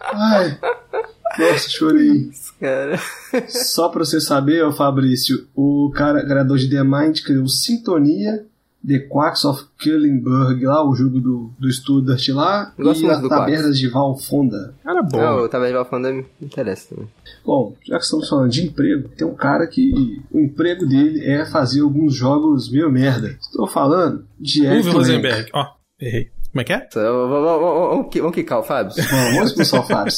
[0.02, 0.60] Ai.
[1.39, 2.30] Nossa, chorei.
[2.60, 2.99] Cara.
[3.49, 8.45] Só pra você saber, ó, Fabrício, o cara criador de The Mind criou Sintonia,
[8.85, 13.21] The Quacks of Killenburg, lá, o jogo do, do Studart lá, Eu gosto e as
[13.27, 14.73] tabernas de Valfonda.
[14.83, 15.17] Cara bom.
[15.17, 17.09] Não, eu tava de Valfanda me interessa também.
[17.45, 21.45] Bom, já que estamos falando de emprego, tem um cara que o emprego dele é
[21.45, 23.37] fazer alguns jogos meio merda.
[23.39, 24.89] Estou falando de Eric.
[24.89, 25.49] Rosenberg.
[25.53, 25.65] Ó,
[25.99, 26.29] errei.
[26.53, 26.87] Como é que é?
[26.91, 28.93] Só, Vamos, vamos, vamos, vamos, qui- vamos quicar o Fábio?
[29.09, 30.13] Vamos, expulsar o Fábio.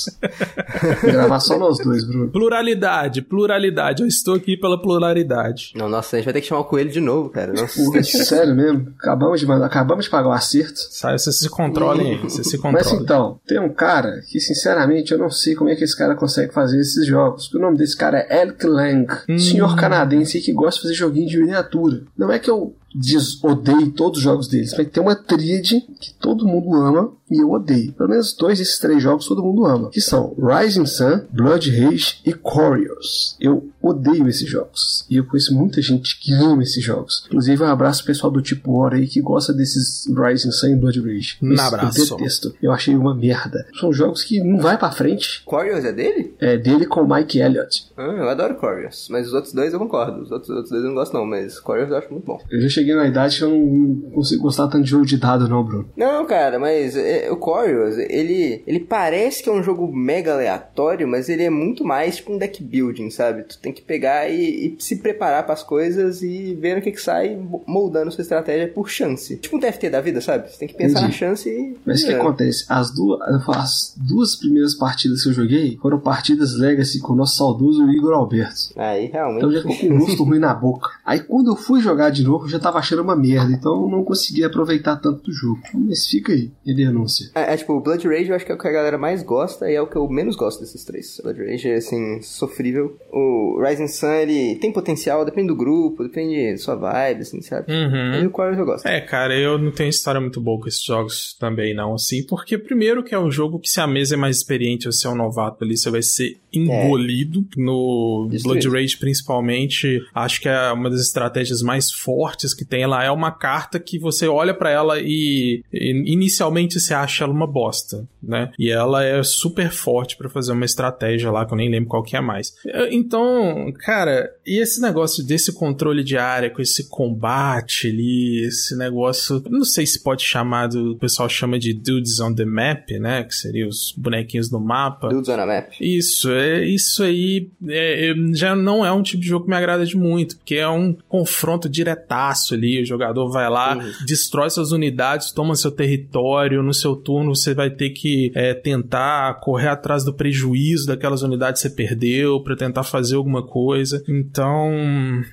[1.04, 2.30] Gravar só nós dois, Bruno.
[2.30, 4.02] Pluralidade, pluralidade.
[4.04, 5.72] Eu estou aqui pela pluralidade.
[5.76, 7.54] Não, nossa, a gente vai ter que chamar o Coelho de novo, cara.
[7.54, 8.94] Nossa, Pô, sério mesmo?
[9.00, 10.78] Acabamos de, mandar- acabamos de pagar o acerto.
[10.90, 12.18] Sabe, vocês se controlem aí.
[12.18, 13.04] Vocês se Mas controlem.
[13.04, 16.54] então, tem um cara que, sinceramente, eu não sei como é que esse cara consegue
[16.54, 17.52] fazer esses jogos.
[17.54, 19.38] O nome desse cara é Elk Lang, Hum.
[19.40, 22.02] senhor canadense que gosta de fazer joguinho de miniatura.
[22.18, 26.14] Não é que eu des odeio todos os jogos deles, mas tem uma tríade que
[26.14, 27.94] todo mundo ama e eu odeio.
[27.94, 32.20] Pelo menos dois desses três jogos todo mundo ama, que são Rising Sun, Blood Rage
[32.26, 33.36] e Corios.
[33.40, 37.24] Eu odeio esses jogos e eu conheço muita gente que ama esses jogos.
[37.28, 40.76] Inclusive, um abraço pro pessoal do tipo War aí que gosta desses Rising Sun e
[40.76, 41.38] Blood Rage.
[41.42, 42.00] Um abraço.
[42.00, 42.56] Eu detesto.
[42.62, 43.66] Eu achei uma merda.
[43.80, 45.44] São jogos que não vai pra frente.
[45.46, 46.36] Corios é dele?
[46.40, 47.88] É dele com o Mike Elliott.
[47.98, 49.08] Ah, eu adoro Corios.
[49.10, 50.22] Mas os outros dois eu concordo.
[50.22, 51.26] Os outros, outros dois eu não gosto, não.
[51.26, 52.40] Mas Corios eu acho muito bom.
[52.50, 55.48] Eu já cheguei na idade que eu não consigo gostar tanto de jogo de dado,
[55.48, 55.90] não, Bruno.
[55.96, 61.08] Não, cara, mas é, o Corios, ele, ele parece que é um jogo mega aleatório,
[61.08, 63.44] mas ele é muito mais tipo um deck building, sabe?
[63.44, 67.02] Tu tem que pegar e, e se preparar pras coisas e ver o que que
[67.02, 69.38] sai, moldando sua estratégia por chance.
[69.38, 70.52] Tipo um TFT da vida, sabe?
[70.52, 71.14] Você tem que pensar Entendi.
[71.14, 71.78] na chance e...
[71.86, 72.66] Mas o que acontece?
[72.70, 77.36] As duas, as duas primeiras partidas que eu joguei foram partidas Legacy com o nosso
[77.38, 78.74] saudoso Igor Alberto.
[78.76, 79.38] Aí, realmente...
[79.38, 80.90] Então já ficou com um gosto ruim na boca.
[81.06, 83.52] Aí quando eu fui jogar de novo, eu já tava achando uma merda.
[83.52, 85.60] Então eu não consegui aproveitar tanto do jogo.
[85.74, 86.74] Mas fica aí, a
[87.06, 87.32] denúncia.
[87.36, 89.24] É, é, tipo, o Blood Rage eu acho que é o que a galera mais
[89.24, 91.20] gosta e é o que eu menos gosto desses três.
[91.20, 92.98] O Blood Rage é, assim, sofrível.
[93.12, 97.72] O Rising Sun, ele tem potencial, depende do grupo, depende da sua vibe, assim, sabe?
[97.72, 98.28] E Uhum.
[98.28, 98.86] o Quares eu gosto.
[98.88, 102.58] É, cara, eu não tenho história muito boa com esses jogos também, não, assim, porque
[102.58, 105.16] primeiro que é um jogo que se a mesa é mais experiente, você é um
[105.16, 107.46] novato ali, você vai ser engolido.
[107.58, 108.68] No Isso Blood.
[108.70, 113.04] Rage, principalmente, acho que é uma das estratégias mais fortes que tem lá.
[113.04, 117.48] É uma carta que você olha pra ela e, e inicialmente você acha ela uma
[117.48, 118.52] bosta, né?
[118.60, 122.04] E ela é super forte pra fazer uma estratégia lá, que eu nem lembro qual
[122.04, 122.54] que é mais.
[122.92, 129.42] Então, cara, e esse negócio desse controle de área, com esse combate ali, esse negócio,
[129.50, 133.24] não sei se pode chamar, do, o pessoal chama de dudes on the map, né?
[133.24, 135.10] Que seria os bonequinhos no mapa.
[135.10, 135.72] Dudes on a Map.
[135.80, 139.86] Isso, é, isso aí é, já não é um tipo de jogo que me agrada
[139.86, 143.92] de muito, porque é um confronto diretaço ali, o jogador vai lá, Uhum.
[144.06, 149.36] destrói suas unidades, toma seu território, no seu turno você vai ter que é, tentar
[149.42, 154.72] correr atrás do prejuízo daquelas unidades que você perdeu pra tentar fazer alguma coisa, então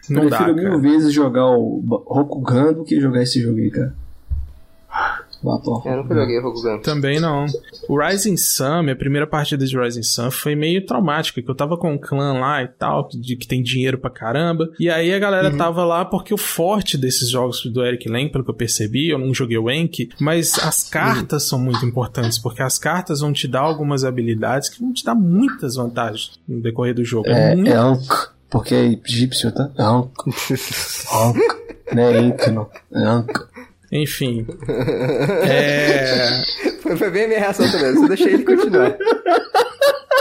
[0.09, 3.95] não dá, Prefiro mil vezes jogar o Rokugan do que jogar esse jogo aí, cara.
[5.43, 5.83] Bator.
[5.87, 6.79] Eu nunca joguei Rokugan.
[6.81, 7.47] Também não.
[7.89, 11.77] O Rising Sun, minha primeira partida de Rising Sun foi meio traumática, que eu tava
[11.77, 14.69] com um clã lá e tal, de que tem dinheiro pra caramba.
[14.79, 15.57] E aí a galera Uhum.
[15.57, 19.19] tava lá porque o forte desses jogos do Eric Lang, pelo que eu percebi, eu
[19.19, 23.49] não joguei o Enk, mas as cartas são muito importantes, porque as cartas vão te
[23.49, 27.29] dar algumas habilidades que vão te dar muitas vantagens no decorrer do jogo.
[27.29, 29.71] É, muito é Ankh, porque é egípcio, tá?
[29.77, 30.13] É Ankh.
[31.13, 31.63] Ankh.
[31.95, 32.69] Não é Enk, não.
[32.95, 33.52] É Ankh.
[33.93, 34.47] Enfim.
[35.47, 36.43] é.
[36.81, 38.97] Foi, foi bem a minha reação também, só deixei ele continuar.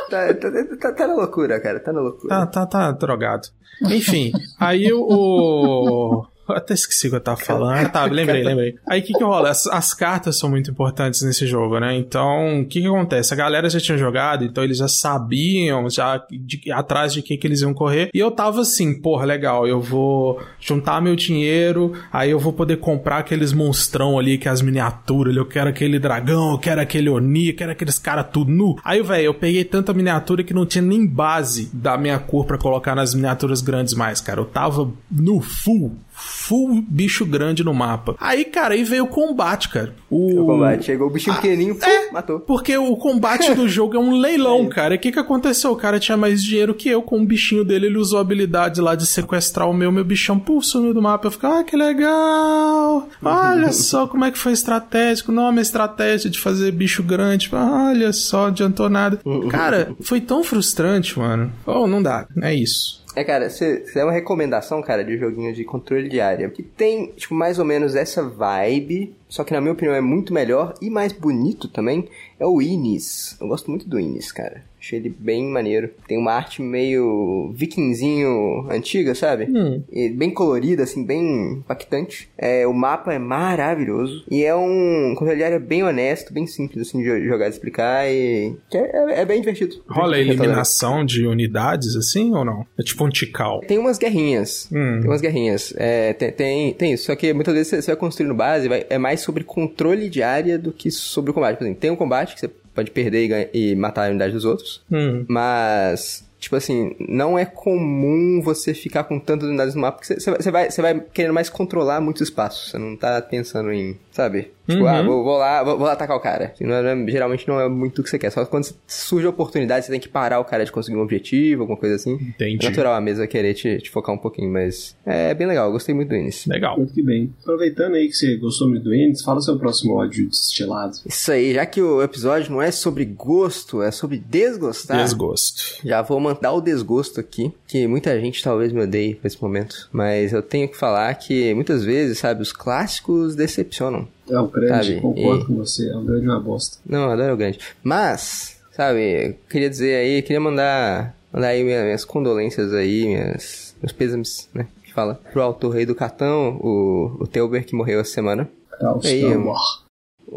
[0.10, 2.28] Tá, tá, tá, tá na loucura, cara, tá na loucura.
[2.28, 3.48] Tá, tá, tá drogado.
[3.90, 6.26] Enfim, aí o.
[6.52, 7.72] eu Até esqueci o que eu tava falando.
[7.82, 8.76] Ah, tá, lembrei, lembrei.
[8.90, 9.50] Aí o que que rola?
[9.50, 11.96] As, as cartas são muito importantes nesse jogo, né?
[11.96, 13.34] Então, o que que acontece?
[13.34, 17.48] A galera já tinha jogado, então eles já sabiam já de- atrás de que que
[17.48, 18.10] eles iam correr.
[18.14, 22.78] E eu tava assim, porra, legal, eu vou juntar meu dinheiro, aí eu vou poder
[22.78, 27.10] comprar aqueles monstrão ali, que é as miniaturas, eu quero aquele dragão, eu quero aquele
[27.10, 28.76] Oni, eu quero aqueles caras tudo nu.
[28.84, 32.58] Aí, velho, eu peguei tanta miniatura que não tinha nem base da minha cor pra
[32.58, 34.40] colocar nas miniaturas grandes mais, cara.
[34.42, 38.16] Eu tava no full, full bicho grande no mapa.
[38.20, 39.96] Aí, cara, aí veio o combate, cara.
[40.10, 42.12] O, O combate, chegou o bichinho pequenininho, pum, é.
[42.12, 42.40] matou.
[42.42, 44.94] Porque o combate do jogo é um leilão, cara.
[44.94, 45.72] E o que, que aconteceu?
[45.72, 47.02] O cara tinha mais dinheiro que eu.
[47.02, 49.92] Com o bichinho dele, ele usou a habilidade lá de sequestrar o meu.
[49.92, 51.28] Meu bichão, pô, sumiu do mapa.
[51.28, 53.08] Eu fiquei, ah, que legal.
[53.24, 55.32] Olha só como é que foi estratégico.
[55.32, 57.50] Não, a minha estratégia de fazer bicho grande.
[57.54, 59.20] Olha só, adiantou nada.
[59.50, 61.52] Cara, foi tão frustrante, mano.
[61.66, 62.28] Oh, não dá.
[62.42, 63.01] É isso.
[63.16, 66.50] É, cara, você é uma recomendação, cara, de joguinho de controle de área.
[66.50, 70.34] Que tem, tipo, mais ou menos essa vibe, só que na minha opinião é muito
[70.34, 72.08] melhor e mais bonito também.
[72.40, 73.36] É o Inis.
[73.40, 74.64] Eu gosto muito do Inis, cara.
[74.82, 75.92] Achei ele bem maneiro.
[76.08, 79.46] Tem uma arte meio vikingzinho antiga, sabe?
[79.46, 79.84] Hum.
[80.16, 82.30] Bem colorida, assim, bem impactante.
[82.38, 84.24] É, o mapa é maravilhoso.
[84.30, 87.50] E é um controle de área bem honesto, bem simples, assim, de jo- jogar e
[87.50, 88.10] explicar.
[88.10, 89.76] E é, é- é bem divertido.
[89.88, 92.66] Rola a eliminação de unidades, assim, ou não?
[92.80, 93.62] É tipo um tical.
[93.62, 94.68] Tem umas guerrinhas.
[94.72, 95.00] Hum.
[95.02, 95.74] Tem umas guerrinhas.
[95.78, 97.06] É, tem, tem, tem isso.
[97.06, 100.24] Só que muitas vezes você- você vai construindo base, vai, é mais sobre controle de
[100.24, 101.58] área do que sobre o combate.
[101.58, 104.34] Por exemplo, tem um combate que você pode perder e, ganha- e matar a unidade
[104.34, 104.82] dos outros.
[104.92, 105.26] Hum.
[105.28, 110.20] Mas, tipo assim, não é comum você ficar com tantas unidades no mapa, porque você,
[110.20, 112.72] você vai- você vai, você vai querendo mais controlar muitos espaços.
[112.72, 114.52] Você não tá pensando em, sabe?
[114.68, 114.88] Tipo, Uhum.
[114.88, 116.54] ah, vou, vou lá, vou, vou lá atacar o cara.
[116.62, 118.30] Não é- não é- geralmente não é muito o que você quer.
[118.30, 121.62] Só quando surge a oportunidade, você tem que parar o cara de conseguir um objetivo,
[121.64, 122.14] alguma coisa assim.
[122.14, 122.66] Entendi.
[122.66, 125.66] É natural a mesa querer te, te focar um pouquinho, mas é bem legal.
[125.68, 126.52] Eu gostei muito do início.
[126.52, 126.78] Legal.
[126.78, 127.34] Muito que bem.
[127.42, 130.98] Aproveitando aí que você gostou muito do Ennis, fala seu próximo ódio destilado.
[131.06, 134.98] Isso aí, já que o episódio não é sobre gosto, é sobre desgostar.
[134.98, 135.80] Desgosto.
[135.84, 140.34] Já vou mandar o desgosto aqui, que muita gente talvez me odeie nesse momento, mas
[140.34, 144.08] eu tenho que falar que muitas vezes, sabe, os clássicos decepcionam.
[144.30, 145.90] É o grande, Sabe, concordo e- com você.
[145.90, 146.78] É o grande uma bosta.
[146.86, 147.60] Não, eu adoro o grande.
[147.84, 153.92] Mas, sabe, queria dizer aí, queria mandar, mandar aí minha- minhas condolências aí, minhas, meus
[153.92, 158.12] pêsames, né, que fala, pro autor aí do Catão, o, o Telber, que morreu essa
[158.14, 158.50] semana.
[158.80, 159.84] Caos Aí, Star eu- Wars.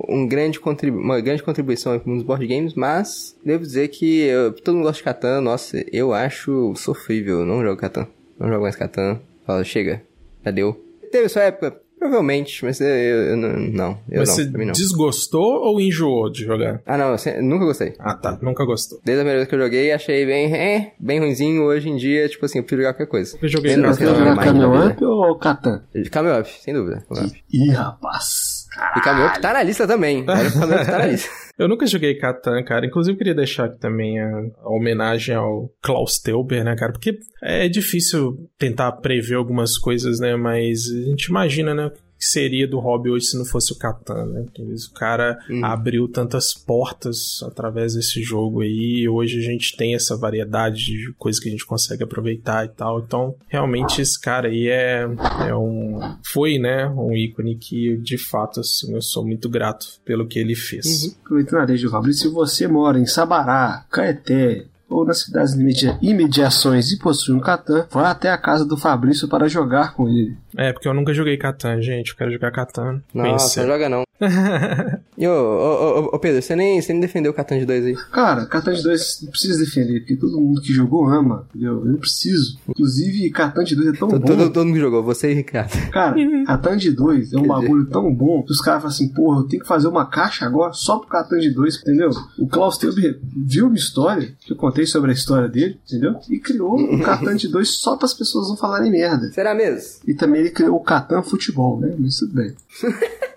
[0.09, 3.88] um grande contribu uma grande contribuição aí pro mundo dos board games, mas devo dizer
[3.88, 8.07] que eu- todo mundo gosta de Catan, nossa, eu acho sofrível, não jogo Catan,
[8.38, 10.03] não jogo mais Catan, fala, chega,
[10.44, 10.81] já deu.
[11.12, 14.73] Teve sua época, provavelmente, mas eu, eu- eu não, não, eu Mas não, você não.
[14.73, 16.81] desgostou ou enjoou de jogar?
[16.85, 17.95] Ah não, eu nunca gostei.
[17.99, 18.38] Ah, tá.
[18.43, 19.01] Nunca gostou.
[19.05, 22.29] Desde a primeira vez que eu joguei, achei bem, é, bem ruinzinho, hoje em dia,
[22.29, 23.38] tipo assim, eu prefiro jogar qualquer coisa.
[23.40, 24.88] Eu joguei Você joguei joga mais na Camel.
[24.90, 25.83] Up ou Catan?
[26.11, 27.05] Camel Up, sem dúvida.
[27.53, 28.54] Ih, rapaz.
[28.96, 31.30] E Camel Up tá na lista também, olha que tá na lista.
[31.56, 32.84] Eu nunca joguei Catan, cara.
[32.84, 34.28] Inclusive, eu queria deixar aqui também a,
[34.62, 36.92] a homenagem ao Klaus Teuber, né, cara?
[36.92, 40.34] Porque é difícil tentar prever algumas coisas, né?
[40.34, 41.92] Mas a gente imagina, né?
[42.18, 44.46] Seria do hobby hoje se não fosse o Catan, né?
[44.59, 45.64] O cara Uhum.
[45.64, 49.00] abriu tantas portas através desse jogo aí.
[49.03, 52.68] E hoje a gente tem essa variedade de coisas que a gente consegue aproveitar e
[52.68, 53.00] tal.
[53.00, 55.07] Então, realmente, esse cara aí é,
[55.48, 55.98] é um.
[56.24, 56.88] Foi, né?
[56.88, 61.05] Um ícone que, de fato, assim, eu sou muito grato pelo que ele fez.
[61.05, 61.14] Uhum.
[61.24, 65.98] Aproveitando a deixa do Fabrício, se você mora em Sabará, Caeté ou nas cidades imedia-
[66.00, 70.37] imediações e possui um Catan, vá até a casa do Fabrício para jogar com ele.
[70.57, 72.11] É, porque eu nunca joguei Catan, gente.
[72.11, 73.03] Eu quero jogar Catan.
[73.12, 73.61] Nossa, Conhecer.
[73.61, 74.05] não joga não.
[75.17, 77.87] E ô, ô, ô, ô, Pedro, você nem, você nem defendeu o Catan de 2
[77.87, 77.95] aí.
[78.11, 81.79] Cara, Catan de 2 não precisa defender, porque todo mundo que jogou ama, entendeu?
[81.81, 82.59] Eu não preciso.
[82.69, 84.27] Inclusive, Catan de 2 é tão Todo, bom.
[84.27, 85.71] todo, todo mundo que jogou, você e Ricardo.
[85.93, 89.38] Cara, Catan de 2 é um bagulho tão bom que os caras falam assim, porra,
[89.40, 92.11] eu tenho que fazer uma caixa agora só pro Catan de 2, entendeu?
[92.37, 96.17] O Klaus Teuber viu uma história, que eu contei sobre a história dele, entendeu?
[96.29, 99.31] E criou o Catan de 2 só para as pessoas não falarem merda.
[99.31, 100.01] Será mesmo?
[100.09, 101.94] E também ele criou o Catan Futebol, né?
[101.98, 102.54] Mas tudo bem.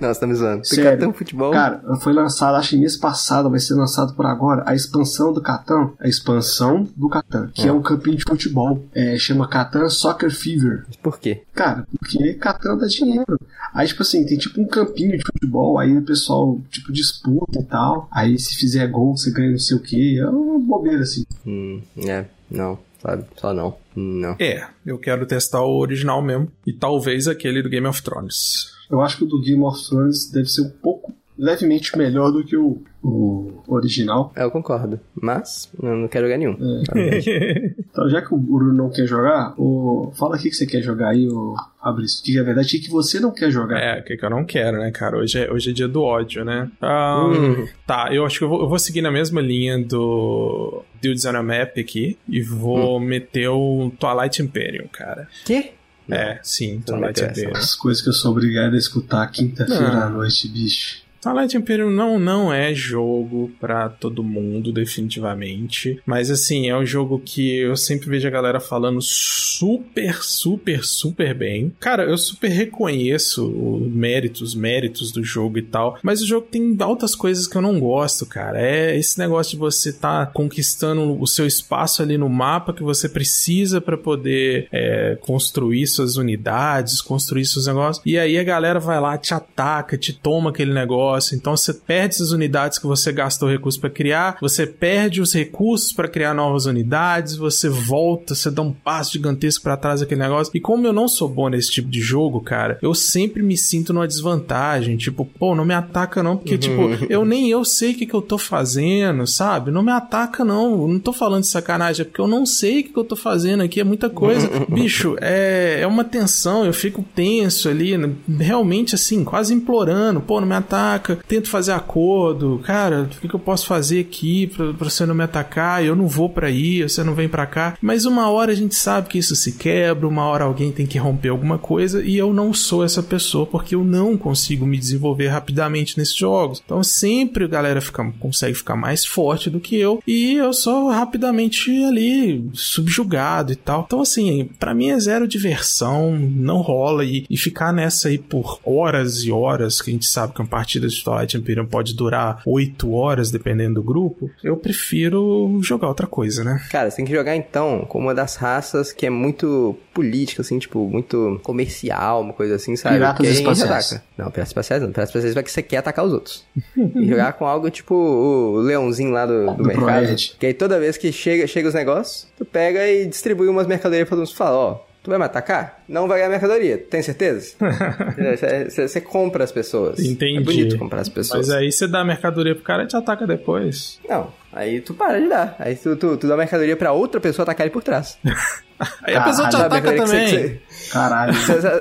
[0.00, 0.66] Não, você tá me zoando.
[0.66, 0.98] Sério.
[0.98, 1.50] Catan Futebol.
[1.50, 5.40] Cara, foi lançado, acho que mês passado, vai ser lançado por agora, a expansão do
[5.40, 8.84] Catan, a expansão do Catan, que é um campinho de futebol.
[8.94, 10.84] É, chama Catan Soccer Fever.
[11.02, 11.42] Por quê?
[11.54, 13.40] Cara, porque Catan dá dinheiro.
[13.72, 17.64] Aí, tipo assim, tem tipo um campinho de futebol, aí o pessoal, tipo, disputa e
[17.64, 18.08] tal.
[18.10, 20.18] Aí se fizer gol, você ganha não sei o que.
[20.18, 21.24] É uma bobeira, assim.
[21.46, 23.24] Hum, é, não, sabe?
[23.36, 23.76] Só não.
[23.94, 24.36] Não.
[24.40, 26.50] É, eu quero testar o original mesmo.
[26.66, 28.70] E talvez aquele do Game of Thrones.
[28.90, 32.44] Eu acho que o do Game of Thrones deve ser um pouco levemente melhor do
[32.44, 34.32] que o, o original.
[34.36, 35.00] Eu concordo.
[35.14, 36.56] Mas, eu não quero jogar nenhum.
[37.92, 40.10] Então, já que o Bruno não quer jogar, o...
[40.18, 42.24] fala o que você quer jogar aí, o Fabrício.
[42.24, 43.78] Que é verdade, o que você não quer jogar.
[43.78, 45.18] É, o que, eu não quero, né, cara?
[45.18, 46.70] Hoje é, hoje é dia do ódio, né?
[46.80, 47.68] Ah, Hum.
[47.86, 51.36] Tá, eu acho que eu vou, eu vou seguir na mesma linha do Dudes on
[51.36, 55.28] a Map aqui e vou meter o Twilight Imperium, cara.
[55.44, 55.72] Quê?
[56.10, 57.22] É, sim, Twilight.
[57.22, 57.52] Imperium.
[57.54, 61.02] As coisas que eu sou obrigado a escutar quinta-feira à noite, bicho.
[61.22, 66.02] Twilight Imperium não, não é jogo pra todo mundo, definitivamente.
[66.04, 71.32] Mas, assim, é um jogo que eu sempre vejo a galera falando super, super, super
[71.32, 71.72] bem.
[71.78, 75.96] Cara, eu super reconheço os méritos, os méritos do jogo e tal.
[76.02, 78.60] Mas o jogo tem altas coisas que eu não gosto, cara.
[78.60, 83.08] É esse negócio de você tá conquistando o seu espaço ali no mapa que você
[83.08, 88.04] precisa pra poder é, construir suas unidades, construir seus negócios.
[88.04, 91.11] E aí a galera vai lá, te ataca, te toma aquele negócio.
[91.34, 95.92] Então você perde essas unidades que você gastou recursos pra criar, você perde os recursos
[95.92, 100.50] pra criar novas unidades, você volta, você dá um passo gigantesco pra trás daquele negócio.
[100.54, 103.92] E como eu não sou bom nesse tipo de jogo, cara, eu sempre me sinto
[103.92, 104.96] numa desvantagem.
[104.96, 108.14] Tipo, pô, não me ataca não, porque, tipo, eu nem eu sei o que, que
[108.14, 109.70] eu tô fazendo, sabe?
[109.70, 110.82] Não me ataca não.
[110.82, 113.04] Eu não tô falando de sacanagem, é porque eu não sei o que, que eu
[113.04, 114.48] tô fazendo aqui, é muita coisa.
[114.68, 117.92] Bicho, é, é uma tensão, eu fico tenso ali,
[118.38, 120.20] realmente assim, quase implorando.
[120.20, 121.01] Pô, não me ataca.
[121.26, 122.60] Tento fazer acordo.
[122.64, 125.84] Cara, o que, que eu posso fazer aqui pra, pra você não me atacar?
[125.84, 127.76] Eu não vou pra aí, você não vem pra cá.
[127.80, 130.98] Mas uma hora a gente sabe que isso se quebra, uma hora alguém tem que
[130.98, 135.28] romper alguma coisa e eu não sou essa pessoa porque eu não consigo me desenvolver
[135.28, 136.62] rapidamente nesses jogos.
[136.64, 140.88] Então sempre a galera fica, consegue ficar mais forte do que eu e eu sou
[140.90, 143.84] rapidamente ali subjugado e tal.
[143.86, 148.60] Então assim, pra mim é zero diversão, não rola e, e ficar nessa aí por
[148.64, 152.42] horas e horas, que a gente sabe que uma partida de Twilight Imperium pode durar
[152.46, 156.60] 8 horas dependendo do grupo, eu prefiro jogar outra coisa, né?
[156.70, 160.58] Cara, você tem que jogar então com uma das raças que é muito política, assim,
[160.58, 162.96] tipo, muito comercial, uma coisa assim, sabe?
[162.96, 163.92] Piratas Que espaciais.
[163.92, 164.04] ataca.
[164.18, 164.88] Não, piratas espaciais não.
[164.90, 166.44] Piratas espaciais vai que você quer atacar os outros.
[166.76, 170.14] e jogar com algo tipo o leãozinho lá do, do, Do mercado.
[170.38, 174.08] Que aí toda vez que chega, chega os negócios, tu pega e distribui umas mercadorias
[174.08, 174.34] pra todo mundo.
[174.36, 175.82] Fala, ó, tu vai me atacar?
[175.88, 177.54] Não vai ganhar mercadoria, tem certeza?
[178.68, 179.98] Você- compra as pessoas.
[180.00, 180.38] Entendi.
[180.38, 181.48] É bonito comprar as pessoas.
[181.48, 183.98] Mas aí você dá a mercadoria pro cara e te ataca depois.
[184.08, 185.56] Não, aí tu para de dar.
[185.58, 188.18] Aí tu, tu, tu dá mercadoria pra outra pessoa atacar ele por trás.
[189.04, 190.60] Aí a pessoa te Caralho, Sabe, ataca também.
[190.90, 191.32] Caralho.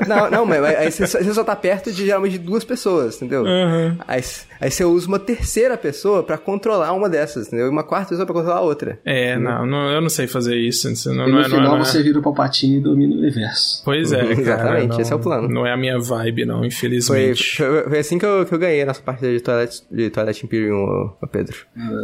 [0.07, 3.43] Não, não, mas aí você, só- você só tá perto de geralmente duas pessoas, entendeu?
[3.43, 3.97] Uhum.
[4.07, 4.21] Aí,
[4.59, 7.67] aí você usa uma terceira pessoa pra controlar uma dessas, entendeu?
[7.67, 8.99] E uma quarta pessoa pra controlar a outra.
[9.05, 10.89] É, não, não, eu não sei fazer isso.
[10.89, 12.81] isso não, E no é, não é- final não é- você vira o Palpatine e
[12.81, 13.81] domina o universo.
[13.85, 14.31] Pois é, cara.
[14.41, 15.47] Exatamente, não- esse é o plano.
[15.47, 17.57] Não é a minha vibe, não, Foi, infelizmente.
[17.57, 20.45] foi, foi assim que eu, que eu ganhei a nossa partida de Twilight, de Twilight
[20.45, 21.55] Imperium, ô, ô Pedro.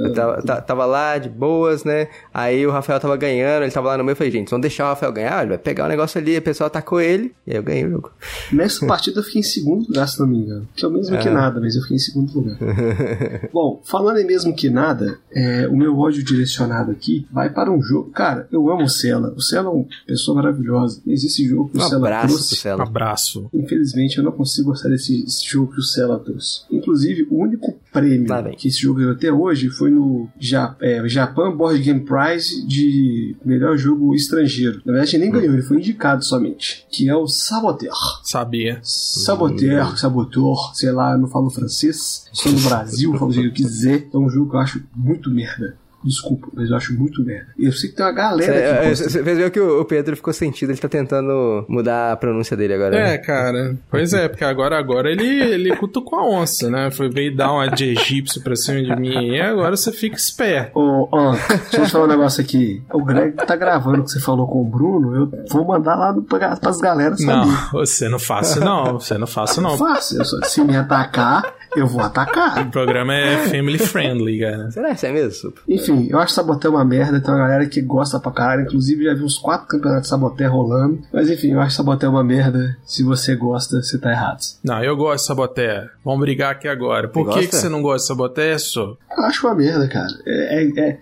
[0.06, 2.08] Eu tava, ta- tava lá de boas, né?
[2.34, 4.14] Aí o Rafael tava ganhando, ele tava lá no meio.
[4.14, 6.42] Eu falei, gente, vamos deixar o Rafael ganhar, ele vai pegar o negócio ali, a
[6.42, 8.12] pessoa atacou ele, e aí eu ganhei o jogo.
[8.52, 10.68] Nessa partida eu fiquei em segundo lugar, se não me engano.
[10.74, 12.58] Que é o mesmo que nada, mas eu fiquei em segundo lugar.
[13.52, 17.82] Bom, falando em mesmo que nada, é, o meu ódio direcionado aqui vai para um
[17.82, 18.10] jogo.
[18.12, 19.34] Cara, eu amo o Cela.
[19.36, 21.02] O Cela é uma pessoa maravilhosa.
[21.06, 22.70] Mas esse jogo que o Um Cela abraço pro trouxe.
[22.70, 23.50] Abraço.
[23.54, 26.62] Infelizmente eu não consigo gostar desse, desse jogo que o Cela trouxe.
[26.72, 28.56] Inclusive, o único prêmio vem.
[28.56, 33.36] que esse jogo ganhou até hoje foi no Ja- é, Japan Board Game Prize de
[33.46, 34.82] melhor jogo estrangeiro.
[34.86, 36.86] Na verdade, ele nem ganhou, ele foi indicado somente.
[36.92, 37.94] Que é o Saboteur.
[38.24, 38.80] Sabia.
[38.84, 42.26] Saboteur, Saboteur, sei lá, eu não falo francês.
[42.34, 44.08] Estou no Brasil, falo o jeito que eu quiser.
[44.14, 45.76] É um jogo que eu acho muito merda.
[46.04, 47.48] Desculpa, mas eu acho muito merda.
[47.58, 49.10] E eu sei que tem uma galera que gosta.
[49.10, 52.96] Você viu que o Pedro ficou sentido, ele tá tentando mudar a pronúncia dele agora.
[52.98, 53.18] É, né?
[53.18, 53.78] cara.
[53.90, 56.92] Pois é, porque agora, agora ele, ele cutucou a onça, né?
[56.92, 60.80] Foi veio dar uma de egípcio pra cima de mim e agora você fica esperto.
[60.80, 62.82] Ô, ó, deixa eu te falar um negócio aqui.
[62.94, 65.16] O Greg tá gravando o que você falou com o Bruno.
[65.16, 67.20] Eu vou mandar lá no, pra, pras galeras.
[67.22, 69.78] Não, você não faça não, você não faça não.
[69.78, 70.20] Fácil.
[70.20, 72.66] eu só- Se me atacar, eu vou atacar.
[72.68, 74.72] O programa é family friendly, cara.
[74.72, 75.54] Será que é mesmo?
[75.68, 78.64] Enfim, eu acho Saboté uma merda, tem uma galera que gosta pra caralho.
[78.64, 81.02] Inclusive, já vi uns quatro campeonatos de Saboté rolando.
[81.14, 82.78] Mas enfim, eu acho Saboté uma merda.
[82.86, 84.40] Se você gosta, você tá errado.
[84.64, 85.88] Não, eu gosto de Saboté.
[86.04, 87.08] Vamos brigar aqui agora.
[87.08, 88.98] Por que, que você não gosta de Saboté, só?
[89.18, 90.08] Eu acho uma merda, cara.
[90.26, 90.98] É, é- é-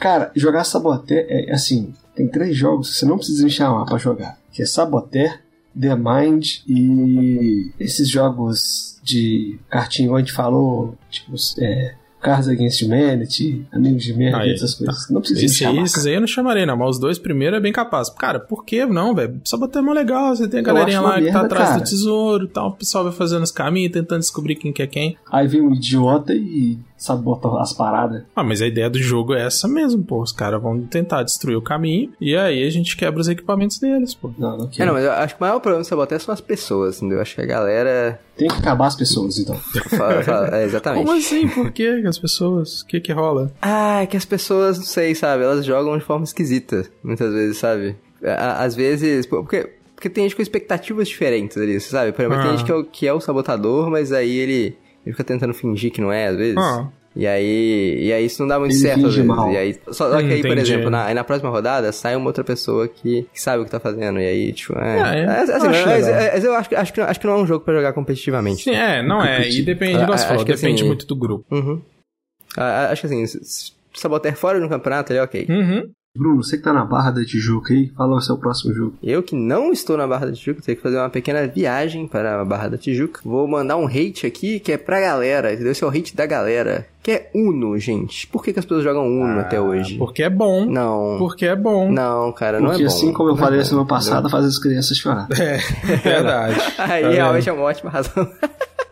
[0.00, 1.92] cara, jogar Saboté é assim.
[2.14, 4.36] Tem três jogos que você não precisa me chamar pra jogar.
[4.52, 5.38] Que é Saboté,
[5.78, 11.94] The Mind e esses jogos de cartinho onde falou, tipo, é,
[12.24, 15.10] Cards Against Humanity, Amigos de Merda, essas coisas.
[15.10, 15.84] Não precisa Esse aí, chamar.
[15.84, 16.74] esses aí eu não chamarei, não.
[16.74, 18.08] Mas os dois primeiros é bem capaz.
[18.08, 19.38] Cara, por que não, velho?
[19.44, 20.34] Saboté é mó legal.
[20.34, 21.80] Você tem a galerinha lá que tá merda, atrás cara.
[21.80, 22.68] do tesouro e tal.
[22.70, 25.18] O pessoal vai fazendo os caminhos, tentando descobrir quem que é quem.
[25.30, 28.22] Aí vem um idiota e sabota as paradas.
[28.34, 30.20] Ah, mas a ideia do jogo é essa mesmo, pô.
[30.22, 34.14] Os caras vão tentar destruir o caminho e aí a gente quebra os equipamentos deles,
[34.14, 34.30] pô.
[34.38, 34.86] Não, não É, quero.
[34.86, 37.18] não, mas eu acho que o maior problema do Saboté são as pessoas, entendeu?
[37.18, 38.20] Eu acho que a galera.
[38.36, 39.54] Tem que acabar as pessoas, então.
[39.96, 41.04] fala- fala- é, exatamente.
[41.06, 41.48] Como assim?
[41.48, 42.00] Por quê?
[42.00, 42.80] Que as pessoas.
[42.80, 43.52] O que que rola?
[43.62, 45.44] Ah, é que as pessoas, não sei, sabe?
[45.44, 47.96] Elas jogam de forma esquisita, muitas vezes, sabe?
[48.24, 52.12] À- Às vezes, porque, porque tem gente com expectativas diferentes ali, sabe?
[52.12, 52.42] Por exemplo, Ah.
[52.42, 55.54] tem gente que é, o, que é o sabotador, mas aí ele, ele fica tentando
[55.54, 56.56] fingir que não é, às vezes.
[56.56, 56.88] Ah.
[57.16, 59.24] E aí, e aí isso não dá muito Ele certo, às vezes.
[59.24, 59.52] mal.
[59.52, 62.26] E aí, só, só que aí, por exemplo, na, aí na próxima rodada, sai uma
[62.26, 64.18] outra pessoa que, que sabe o que tá fazendo.
[64.18, 65.00] E aí, tipo, é.
[65.00, 65.20] Ah, é?
[65.20, 67.36] é, assim, acho mas, é- mas eu acho, que- acho, que, acho que não é
[67.42, 68.64] um jogo pra jogar competitivamente.
[68.64, 69.48] Sim, é, não é.
[69.48, 71.44] E depende, acho falou, que depende assim- muito do grupo.
[71.54, 71.80] Uhum.
[72.56, 75.46] Acho que assim, se- se sabotar fora de um campeonato, ele é ok.
[75.48, 75.90] Uhum.
[76.16, 78.94] Bruno, você que tá na Barra da Tijuca aí, fala o seu próximo jogo.
[79.02, 82.40] Eu que não estou na Barra da Tijuca, tenho que fazer uma pequena viagem para
[82.40, 83.20] a Barra da Tijuca.
[83.24, 85.72] Vou mandar um hate aqui que é pra galera, entendeu?
[85.72, 86.86] Esse é o hate da galera.
[87.02, 88.28] Que é Uno, gente.
[88.28, 89.98] Por que, que as pessoas jogam Uno até hoje?
[89.98, 90.64] Porque é bom.
[90.66, 91.16] Não.
[91.18, 91.90] Porque é bom.
[91.90, 92.92] Não, cara, não Porque é bom.
[92.94, 95.26] assim como eu é falei na semana passada, faz as crianças chorar.
[95.32, 95.58] É,
[95.98, 96.60] verdade.
[96.78, 98.30] Aí Tá realmente é uma ótima razão.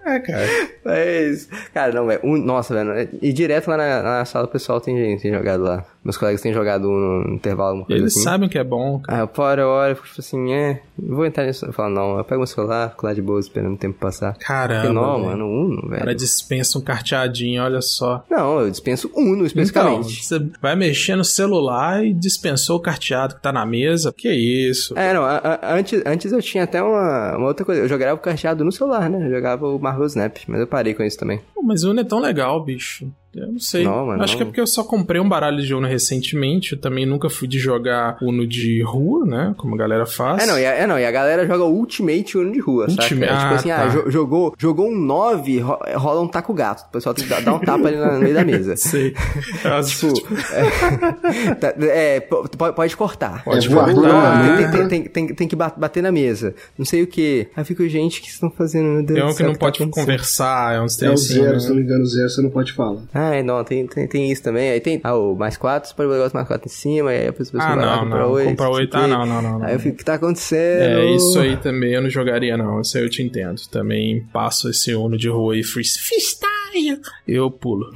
[0.05, 0.47] É, cara.
[0.85, 2.20] Mas, cara, não, velho.
[2.24, 3.09] Um, nossa, velho.
[3.20, 5.85] E direto lá na, na sala o pessoal tem gente tem jogado lá.
[6.05, 8.24] Meus colegas têm jogado Uno no intervalo, Eles assim.
[8.24, 9.18] sabem o que é bom, cara.
[9.18, 11.64] Aí eu paro, eu olho fico tipo assim, é, vou entrar nisso.
[11.64, 14.37] Eu falo, não, eu pego meu celular, fico lá de boa esperando o tempo passar.
[14.39, 14.80] Caramba.
[14.83, 15.24] Porque não, velho.
[15.26, 16.01] mano, Uno, O velho.
[16.01, 18.24] cara dispensa um carteadinho, olha só.
[18.28, 20.24] Não, eu dispenso Uno Então, especificamente.
[20.24, 24.12] você vai mexer no celular e dispensou o carteado que tá na mesa.
[24.16, 24.99] Que isso?
[24.99, 27.80] É, não, a- a- antes, antes eu tinha até uma, uma outra coisa.
[27.80, 29.24] Eu jogava o carteado no celular, né?
[29.24, 31.39] Eu jogava o Marvel Snap, mas eu parei com isso também.
[31.65, 33.11] Mas o Uno é tão legal, bicho.
[33.35, 33.83] Eu não sei.
[33.85, 34.37] Não, mano, Acho não.
[34.37, 36.73] que é porque eu só comprei um baralho de Uno recentemente.
[36.75, 39.55] Eu também nunca fui de jogar Uno de rua, né?
[39.57, 40.43] Como a galera faz.
[40.43, 43.09] É não, e a, é, não, e a galera joga Ultimate Uno de rua, Ultimate-
[43.09, 43.25] saca?
[43.25, 43.83] É, tipo ah, assim, tá.
[43.85, 46.87] ah, jo- jogou, jogou um 9, ro- rola um taco gato.
[46.89, 48.77] O pessoal tem que dar, dar um tapa ali na- no meio da mesa.
[48.77, 49.15] Sei.
[49.65, 53.43] Eu, Tipo, é, tá- é, po- pode, cortar.
[53.45, 53.95] Pode cortar.
[53.95, 54.73] na Tem, mesa.
[54.73, 56.55] tem, tem, tem, tem que ba- bater na mesa.
[56.77, 57.49] Não sei o que.
[57.57, 58.89] Aí fica, gente, o que vocês estão fazendo?
[58.97, 61.07] Meu Deus é um que não tá pode conversar, é É o assim.
[61.53, 61.61] Zero, né?
[61.61, 63.03] se não me engano, zero você não pode falar.
[63.14, 64.70] Ai, não, tem, tem, tem isso também.
[64.70, 67.28] Aí tem ah, o mais 4, você pode botar o mais 4 em cima, aí
[67.28, 68.30] a pessoa Ah, vai lá não, comprar não.
[68.32, 68.48] 8.
[68.50, 69.62] Comprar oito, ah, não, não, não.
[69.64, 70.82] Aí eu fico, o que tá acontecendo?
[70.82, 72.80] É, isso aí também eu não jogaria, não.
[72.80, 73.61] Isso aí eu te entendo.
[73.70, 77.00] Também passo esse Uno de rua e free- freestyle.
[77.28, 77.86] Eu pulo.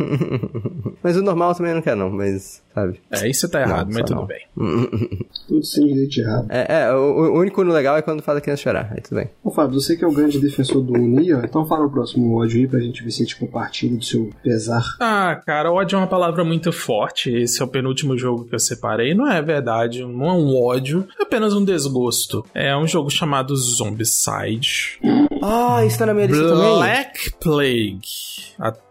[1.02, 3.00] Mas o normal também eu não quero, não, mas, sabe?
[3.10, 4.26] É, isso tá errado, Não, mas só tudo não.
[4.26, 4.46] bem.
[5.48, 6.46] Tudo sem direito errado.
[6.50, 8.88] É, é o, o único no legal é quando faz a criança chorar.
[8.90, 9.30] Aí tudo bem.
[9.44, 12.36] Ô Fábio, você que é o grande defensor do Uni, ó, então fala o próximo
[12.36, 14.82] ódio aí pra gente ver se a gente compartilha do seu pesar.
[15.00, 17.30] Ah, cara, ódio é uma palavra muito forte.
[17.30, 19.14] Esse é o penúltimo jogo que eu separei.
[19.14, 22.44] Não é verdade, não é um ódio, é apenas um desgosto.
[22.52, 24.98] É um jogo chamado Zombicide.
[25.42, 26.76] Ah, isso tá na minha lista também.
[26.76, 28.00] Black Plague.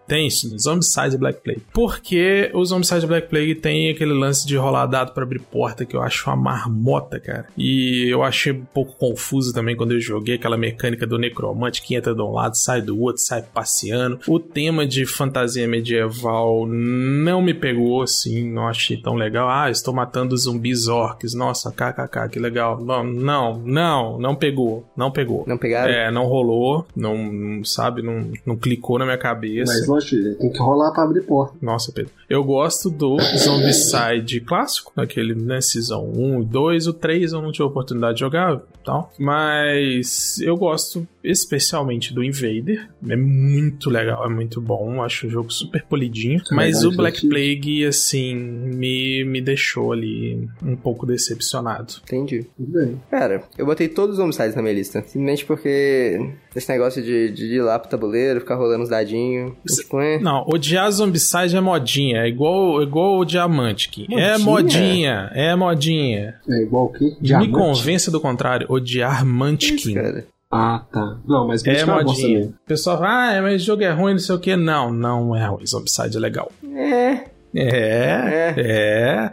[0.06, 1.64] Attention, Zombicide Black Plague.
[1.74, 5.95] Porque o Zombicide Black Plague tem aquele lance de rolar dado pra abrir porta que
[5.95, 7.47] eu acho uma marmota, cara.
[7.58, 11.95] E eu achei um pouco confuso também quando eu joguei aquela mecânica do necromante que
[11.95, 14.20] entra de um lado, sai do outro, sai passeando.
[14.28, 19.49] O tema de fantasia medieval não me pegou, assim, não achei tão legal.
[19.49, 21.34] Ah, estou matando zumbis orcs.
[21.34, 22.80] Nossa, kkk, que legal.
[22.84, 25.43] Não, não, não, não pegou, não pegou.
[25.47, 25.91] Não pegaram?
[25.91, 29.74] É, não rolou, não, não, sabe, não, não clicou na minha cabeça.
[29.74, 29.95] Mas
[30.36, 31.56] tem que rolar pra abrir porta.
[31.62, 32.12] Nossa, Pedro.
[32.30, 36.88] Eu gosto do Zombicide clássico, aquele, né, Season 1 e 2.
[36.88, 39.12] O 3 eu não tive a oportunidade de jogar tal.
[39.20, 42.88] Mas eu gosto especialmente do Invader.
[43.10, 45.04] É muito legal, é muito bom.
[45.04, 46.40] Acho o jogo super polidinho.
[46.52, 47.28] É Mas verdade, o Black.
[47.28, 51.96] Plague, assim, me, me deixou ali um pouco decepcionado.
[52.04, 52.46] Entendi.
[52.56, 53.02] Tudo bem.
[53.10, 55.02] Cara, eu botei todos os homicides na minha lista.
[55.02, 59.54] Simplesmente porque esse negócio de, de ir lá pro tabuleiro, ficar rolando os dadinhos.
[59.68, 60.20] Tipo, é.
[60.20, 62.14] Não, odiar Zombicide é modinha.
[62.16, 64.07] É igual, igual o Diamantic.
[64.11, 64.39] É Modinha?
[64.39, 66.36] modinha, é modinha.
[66.49, 67.16] É igual o quê?
[67.22, 68.66] Me convença do contrário.
[68.70, 69.93] Odiar Munchkin.
[69.93, 70.26] cara.
[70.51, 71.18] Ah, tá.
[71.28, 72.38] Não, mas É bosta modinha.
[72.39, 72.51] mesmo.
[72.53, 74.55] O pessoal fala, ah, mas o jogo é ruim, não sei o que.
[74.55, 75.66] Não, não é ruim.
[75.66, 76.51] Zombicide é legal.
[76.76, 77.36] É.
[77.57, 78.53] É, é.
[78.57, 79.32] é,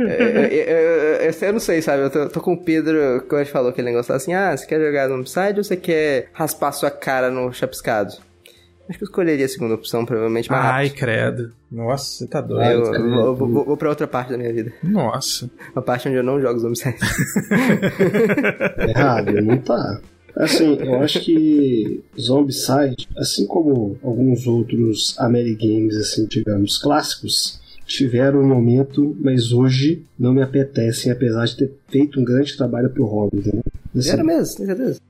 [0.00, 2.02] é, é, é, eu não sei, sabe?
[2.02, 4.66] Eu tô, tô com o Pedro, que a gente falou aquele negócio assim: ah, você
[4.66, 8.14] quer jogar no Zombicide ou você quer raspar sua cara no chapiscado?
[8.88, 10.98] Acho que eu escolheria a segunda opção, provavelmente mais Ai, rápido.
[10.98, 11.52] credo.
[11.70, 12.94] Nossa, você tá doido.
[12.94, 14.72] eu, vou, vou, vou, vou pra outra parte da minha vida.
[14.82, 15.50] Nossa.
[15.74, 16.96] Uma parte onde eu não jogo Zombicide.
[18.88, 20.00] Errado, não tá.
[20.34, 28.46] Assim, eu acho que Zombicide, assim como alguns outros Amerigames, assim, digamos, clássicos, tiveram um
[28.46, 33.38] momento, mas hoje não me apetecem, apesar de ter feito um grande trabalho pro hobby,
[33.38, 33.64] entendeu?
[33.96, 35.00] Assim, Era mesmo, tem certeza.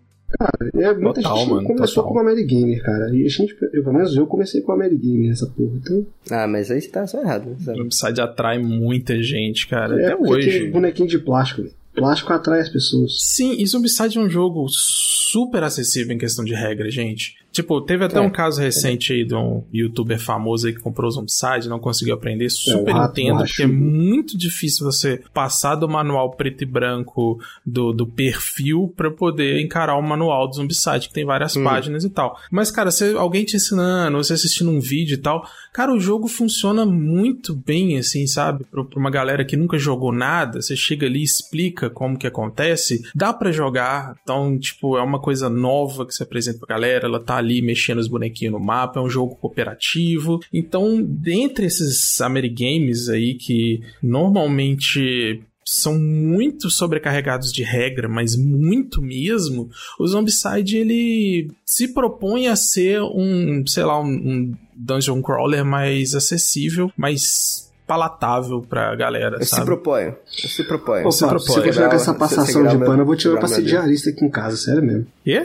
[0.74, 2.12] É, muita Total, gente mano, começou total.
[2.12, 3.14] com o Amerigamer, cara.
[3.16, 5.72] E a gente, eu, pelo menos eu comecei com o Amerigamer nessa porra.
[5.76, 7.56] Então, Ah, mas aí você tá só errado, né?
[7.64, 7.78] sabe?
[7.78, 10.00] Zombicide atrai muita gente, cara.
[10.00, 10.50] é Até porque hoje.
[10.60, 11.74] tem bonequinho de plástico, velho.
[11.94, 13.16] Plástico atrai as pessoas.
[13.20, 17.34] Sim, e Zombicide é um jogo super acessível em questão de regra, gente.
[17.58, 18.20] Tipo, teve até É.
[18.20, 22.14] um caso recente aí de um youtuber famoso aí que comprou o Zombicide, não conseguiu
[22.14, 22.48] aprender.
[22.50, 27.40] Super o Rato entendo, porque é muito difícil você passar do manual preto e branco
[27.66, 31.64] do, do perfil pra poder encarar o manual do Zombicide, que tem várias Hum.
[31.64, 32.38] páginas e tal.
[32.48, 36.28] Mas, cara, você, alguém te ensinando, você assistindo um vídeo e tal, cara, o jogo
[36.28, 38.64] funciona muito bem, assim, sabe?
[38.70, 42.26] Pra, pra uma galera que nunca jogou nada, você chega ali e explica como que
[42.26, 44.14] acontece, dá pra jogar.
[44.22, 47.98] Então, tipo, é uma coisa nova que você apresenta pra galera, ela tá ali mexendo
[47.98, 50.40] os bonequinhos no mapa, é um jogo cooperativo.
[50.52, 59.68] Então, dentre esses Amerigames aí que normalmente são muito sobrecarregados de regra, mas muito mesmo,
[60.00, 66.14] o Zombicide ele se propõe a ser um, sei lá, um, um dungeon crawler mais
[66.14, 69.64] acessível, mais palatável pra galera, Eu se sabe?
[69.64, 70.14] proponho.
[70.42, 71.06] Eu se proponho.
[71.06, 73.48] Ô, se Fábio, se continuar com essa passação de pano, eu vou te chamar pra
[73.48, 75.06] ser diarista aqui em casa, sério mesmo.
[75.24, 75.42] Quê?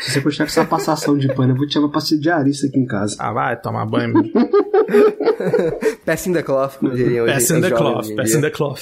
[0.00, 2.66] Se você continuar com essa passação de pano, eu vou te chamar pra ser diarista
[2.66, 3.14] aqui em casa.
[3.20, 4.14] Ah, vai tomar banho.
[6.04, 7.34] Pass in the cloth, como diriam hoje.
[7.34, 8.38] Pass in os the cloth, hoje em pass dia.
[8.38, 8.80] in the cloth.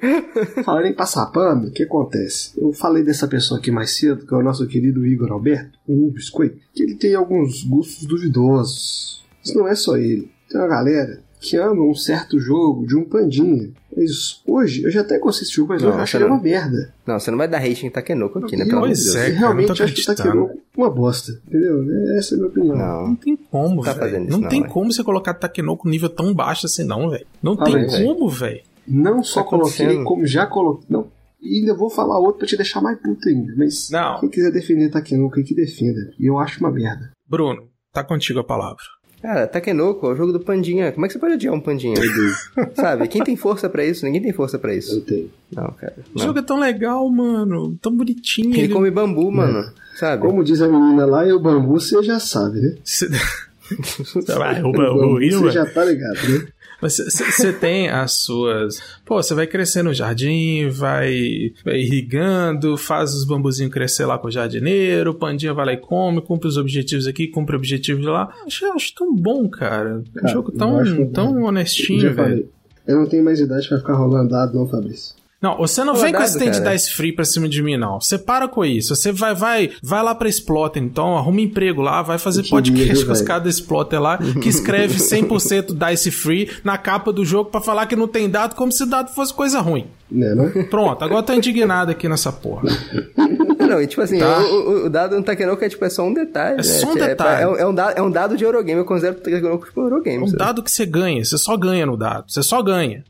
[0.64, 2.52] Falando em passar pano, o que acontece?
[2.56, 6.10] Eu falei dessa pessoa aqui mais cedo, que é o nosso querido Igor Alberto, o
[6.12, 9.24] Biscoito, que ele tem alguns gostos duvidosos.
[9.44, 10.30] Mas não é só ele.
[10.48, 13.70] Tem uma galera que ama um certo jogo de um pandinha.
[13.96, 16.34] Mas hoje, eu já até gostei desse jogo, mas Não, hoje eu acho ele não.
[16.34, 16.94] uma merda.
[17.06, 18.64] Não, você não vai dar rating em Takenoko aqui, né?
[18.64, 19.16] Pelo amor Pois de Deus.
[19.16, 21.32] é, realmente acho que tá querendo uma bosta.
[21.48, 21.84] Entendeu?
[22.16, 22.76] Essa é a minha opinião.
[22.76, 23.16] Não Não.
[23.16, 24.20] tem como, Tá velho.
[24.30, 24.72] Não não, tem velho.
[24.72, 27.26] como você colocar Takenoko nível tão baixo assim, não, velho.
[27.42, 27.90] Não Ah, tem velho.
[28.06, 28.60] como, velho.
[28.86, 30.86] Não só Tá coloquei, como já coloquei.
[30.88, 31.08] Não.
[31.42, 33.54] E ainda vou falar outro pra te deixar mais puto ainda.
[33.56, 34.20] Mas Não.
[34.20, 36.12] quem quiser defender Takenoko, que defenda.
[36.18, 37.10] E eu acho uma merda.
[37.28, 37.62] Bruno,
[37.92, 38.82] tá contigo a palavra.
[39.22, 40.90] Cara, Takenoko é o jogo do Pandinha.
[40.92, 41.94] Como é que você pode odiar um Pandinha?
[42.74, 43.06] Sabe?
[43.06, 44.04] Quem tem força pra isso?
[44.06, 45.00] Ninguém tem força pra Eu isso.
[45.02, 45.30] tenho.
[45.54, 45.94] Não, cara.
[46.14, 46.24] O Não.
[46.26, 47.76] jogo é tão legal, mano.
[47.82, 48.56] Tão bonitinho.
[48.56, 49.70] Ele come bambu, mano.
[49.96, 50.22] Sabe?
[50.22, 52.76] Como diz a menina lá, e o bambu você já sabe, né?
[52.82, 53.08] Cê-
[54.36, 55.50] Vai, o O bambu, bambu você mano.
[55.50, 56.46] já tá ligado, né?
[56.80, 58.80] Mas você tem as suas.
[59.04, 64.28] Pô, você vai crescer no jardim, vai, vai irrigando, faz os bambuzinhos crescer lá com
[64.28, 68.32] o jardineiro, o pandinha vai lá e come, cumpre os objetivos aqui, cumpre objetivos lá.
[68.46, 69.98] Acho, acho tão bom, cara.
[69.98, 72.48] Um Cara, jogo eu tão, tão honestinho, velho.
[72.86, 75.19] Eu não tenho mais idade pra ficar rolando dado, não, Fabrício.
[75.42, 76.72] Não, você não Pô, vem com esse tem de cara.
[76.76, 77.98] dice free pra cima de mim, não.
[77.98, 78.94] Você para com isso.
[78.94, 82.94] Você vai, vai, vai lá pra Exploter, então, arruma emprego lá, vai fazer queria, podcast
[82.98, 87.24] viu, com os caras da Exploter lá, que escreve 100% dice free na capa do
[87.24, 89.86] jogo pra falar que não tem dado, como se dado fosse coisa ruim.
[90.10, 90.50] Né, não?
[90.64, 92.64] Pronto, agora eu tô indignado aqui nessa porra.
[93.70, 94.40] Não, e tipo assim, Tá.
[94.40, 96.54] o, o- dado no Takenoko é tipo, é só um detalhe.
[96.54, 96.62] É né?
[96.64, 97.42] só um É- detalhe.
[97.56, 98.80] É, é um dado, é um dado de Eurogame.
[98.80, 100.16] Eu considero o Takenoko tipo um Eurogame.
[100.16, 100.38] É um sabe?
[100.38, 102.24] dado que você ganha, você só ganha no dado.
[102.26, 103.04] Você só ganha.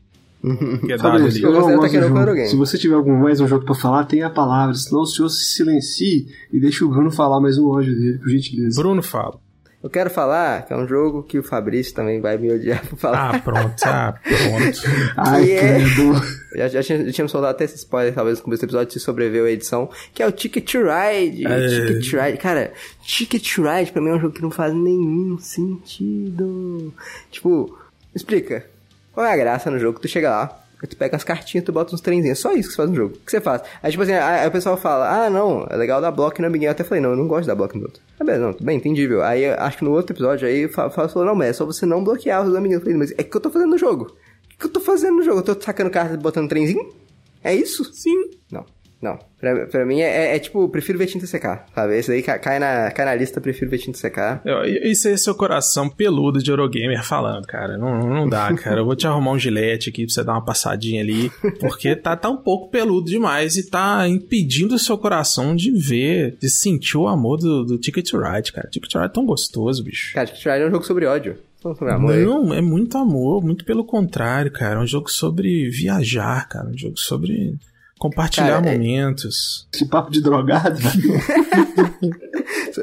[0.85, 1.41] Que é dado ali.
[1.41, 2.47] tá.
[2.47, 4.73] Se você tiver algum, mais um jogo pra falar, tenha a palavra.
[4.75, 8.29] Senão o senhor se silencie e deixa o Bruno falar mais um ódio dele, por
[8.29, 8.81] gentileza.
[8.81, 9.39] Bruno fala.
[9.83, 12.99] Eu quero falar que é um jogo que o Fabrício também vai me odiar por
[12.99, 13.35] falar.
[13.35, 14.79] Ah, pronto, ah, pronto.
[15.17, 16.13] Ai, que é- credo.
[16.53, 18.99] Já, já, tinha- já tínhamos soltado até esse spoiler, talvez, no começo do episódio, se
[18.99, 21.47] sobreviveu a edição, que é o Ticket to Ride.
[21.47, 21.67] É.
[21.87, 22.37] Ticket to Ride.
[22.37, 22.73] Cara,
[23.03, 26.93] Ticket to Ride pra mim é um jogo que não faz nenhum sentido.
[27.31, 27.77] Tipo,
[28.13, 28.65] explica.
[29.13, 29.99] Qual é a graça no jogo?
[29.99, 32.39] Tu chega lá, tu pega as cartinhas, tu bota uns trenzinhos.
[32.39, 33.15] Só isso que você faz no jogo.
[33.15, 33.61] O que você faz?
[33.83, 36.69] Aí, tipo assim, aí, o pessoal fala, ah, não, é legal dar bloco no amiguinho.
[36.69, 38.01] Eu até falei, não, eu não gosto de dar bloco no outro.
[38.19, 39.21] Ah, beleza, não, tudo bem, entendível.
[39.21, 41.65] Aí, eu acho que no outro episódio, aí o Fábio falou, não, mas é só
[41.65, 42.81] você não bloquear os amiguinhos.
[42.81, 44.15] Eu falei, mas é que eu tô fazendo no jogo.
[44.53, 45.39] O que eu tô fazendo no jogo?
[45.39, 46.93] Eu tô sacando carta e botando trenzinho?
[47.43, 47.83] É isso?
[47.93, 48.31] Sim.
[48.51, 48.65] Não.
[49.01, 49.17] Não.
[49.39, 51.97] Pra, pra mim é, é, é tipo, prefiro ver tinta secar, sabe?
[51.97, 54.43] Esse daí cai na, cai na lista, prefiro ver tinta secar.
[54.83, 57.77] Isso aí é seu coração peludo de Eurogamer falando, cara.
[57.77, 58.81] Não, não dá, cara.
[58.81, 61.31] Eu vou te arrumar um gilete aqui pra você dar uma passadinha ali.
[61.59, 66.37] Porque tá, tá um pouco peludo demais e tá impedindo o seu coração de ver,
[66.39, 68.69] de sentir o amor do, do Ticket to Ride, cara.
[68.69, 70.13] Ticket to Ride é tão gostoso, bicho.
[70.13, 71.37] Cara, Ticket Ride é um jogo sobre ódio.
[72.25, 74.79] Não é muito amor, muito pelo contrário, cara.
[74.79, 76.67] É um jogo sobre viajar, cara.
[76.67, 77.55] Um jogo sobre
[78.01, 79.67] compartilhar Cara, é- momentos.
[79.71, 80.79] Que papo de drogado,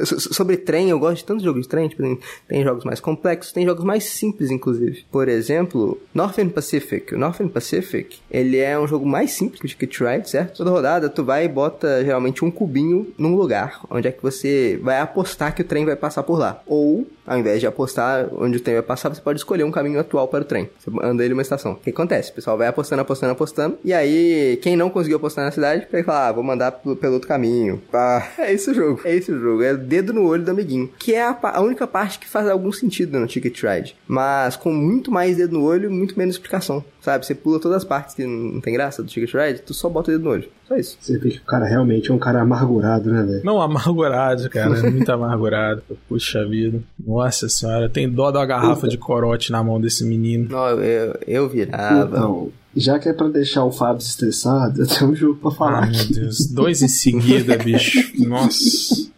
[0.05, 3.01] so- Sobre trem, eu gosto de tantos jogos de trem, tipo, tem, tem jogos mais
[3.01, 5.05] complexos, tem jogos mais simples, inclusive.
[5.11, 7.14] Por exemplo, Northern Pacific.
[7.14, 10.59] O Northern Pacific, ele é um jogo mais simples que o Ticket Ride, certo?
[10.59, 14.79] Toda rodada, tu vai e bota, geralmente, um cubinho num lugar, onde é que você
[14.83, 16.62] vai apostar que o trem vai passar por lá.
[16.66, 19.99] Ou, ao invés de apostar onde o trem vai passar, você pode escolher um caminho
[19.99, 20.69] atual para o trem.
[20.79, 21.73] Você anda ele uma estação.
[21.73, 22.31] O que acontece?
[22.31, 26.01] O pessoal vai apostando, apostando, apostando, e aí, quem não conseguiu apostar na cidade, pega
[26.01, 27.81] e fala, ah, vou mandar pelo, pelo outro caminho.
[27.93, 29.01] Ah, é esse o jogo.
[29.05, 29.63] É esse o jogo.
[29.63, 30.91] É dedo no olho do amiguinho.
[30.99, 33.97] Que é a, a única parte que faz algum sentido no Ticket Ride.
[34.07, 36.85] Mas com muito mais dedo no olho e muito menos explicação.
[37.01, 37.25] Sabe?
[37.25, 40.11] Você pula todas as partes que não tem graça do Ticket Ride, tu só bota
[40.11, 40.49] o dedo no olho.
[40.67, 40.99] Só isso.
[41.01, 43.45] Você vê que o cara realmente é um cara amargurado, né, velho?
[43.45, 44.71] Não, amargurado, cara.
[44.91, 45.83] Muito amargurado.
[46.09, 46.81] Puxa vida.
[46.99, 50.49] Nossa senhora, tem dó da garrafa de corote na mão desse menino.
[50.51, 52.17] Não, eu, eu, eu virava.
[52.17, 55.83] Então, já que é pra deixar o Fábio estressado, eu tenho um jogo pra falar
[55.85, 56.14] Ai, meu aqui.
[56.14, 56.47] Deus.
[56.47, 58.12] Dois em seguida, bicho.
[58.26, 59.09] Nossa.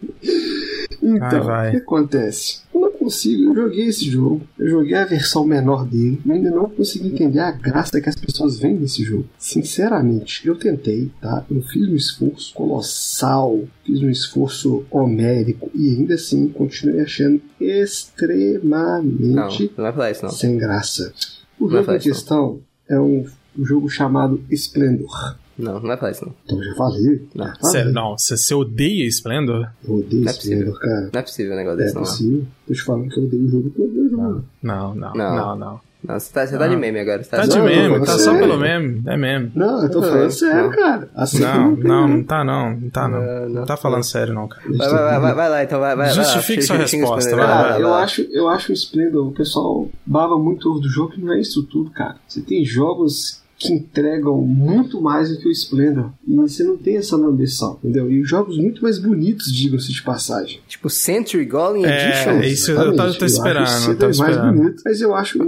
[1.03, 1.69] Então, Ai, vai.
[1.69, 2.61] o que acontece?
[2.75, 6.51] Eu não consigo, eu joguei esse jogo, eu joguei a versão menor dele, e ainda
[6.51, 9.25] não consegui entender a graça que as pessoas veem nesse jogo.
[9.39, 11.45] Sinceramente, eu tentei, tá?
[11.51, 17.67] Eu fiz um esforço colossal, fiz um esforço homérico, e ainda assim continuei achando Não,
[17.67, 20.31] extremamente não vai falar isso, não.
[20.31, 21.13] sem graça.
[21.59, 22.15] O Não jogo em isso, não.
[22.15, 23.25] questão é um,
[23.59, 25.37] um jogo chamado Splendor.
[25.59, 26.35] Não, não vai falar isso, não.
[26.45, 27.29] Então eu já falei.
[27.35, 27.47] Não.
[27.47, 27.73] já falei.
[27.73, 28.17] Sério, não.
[28.17, 29.69] Você odeia Splendor?
[29.87, 30.59] Eu odeio Não é possível.
[30.59, 31.11] Splendor, cara.
[31.13, 32.03] Não é possível um negócio É desse, não.
[32.03, 32.47] possível.
[32.67, 33.97] Tô te falando que eu odeio o jogo todo.
[33.97, 34.45] Eu jogo.
[34.63, 35.15] Não, não, Não.
[35.15, 35.57] não, não.
[35.59, 37.23] Não, você tá, você tá de meme agora.
[37.23, 39.03] Você Tá de meme, não, tá só pelo meme.
[39.07, 39.53] É meme.
[39.55, 40.71] Não, eu tô Não, falando sério, não.
[40.71, 41.09] cara.
[41.15, 42.77] Assim Não, eu não, não tá não.
[42.81, 43.21] Não tá não.
[43.23, 44.63] Não, Não tá falando sério não, cara.
[44.77, 46.11] Vai, vai, vai, vai, lá, então vai, vai.
[46.11, 47.47] Justifique sua resposta, vai.
[47.47, 48.03] Cara, vai eu lá.
[48.03, 51.41] acho, eu acho o Splendor, o pessoal baba muito ovo do jogo que não é
[51.41, 52.17] isso tudo, cara.
[52.27, 56.13] Você tem jogos que entregam muito mais do que o Splendor.
[56.27, 58.11] E você não tem essa ambição, entendeu?
[58.11, 60.61] E jogos muito mais bonitos, digam-se de passagem.
[60.67, 62.41] Tipo, Century Golem É, Edition.
[62.41, 63.33] isso eu tava- eu tô Exatamente.
[63.35, 64.57] esperando, acho eu o tô Splendor mais esperando.
[64.63, 64.83] bonito.
[64.83, 65.45] Mas eu acho o,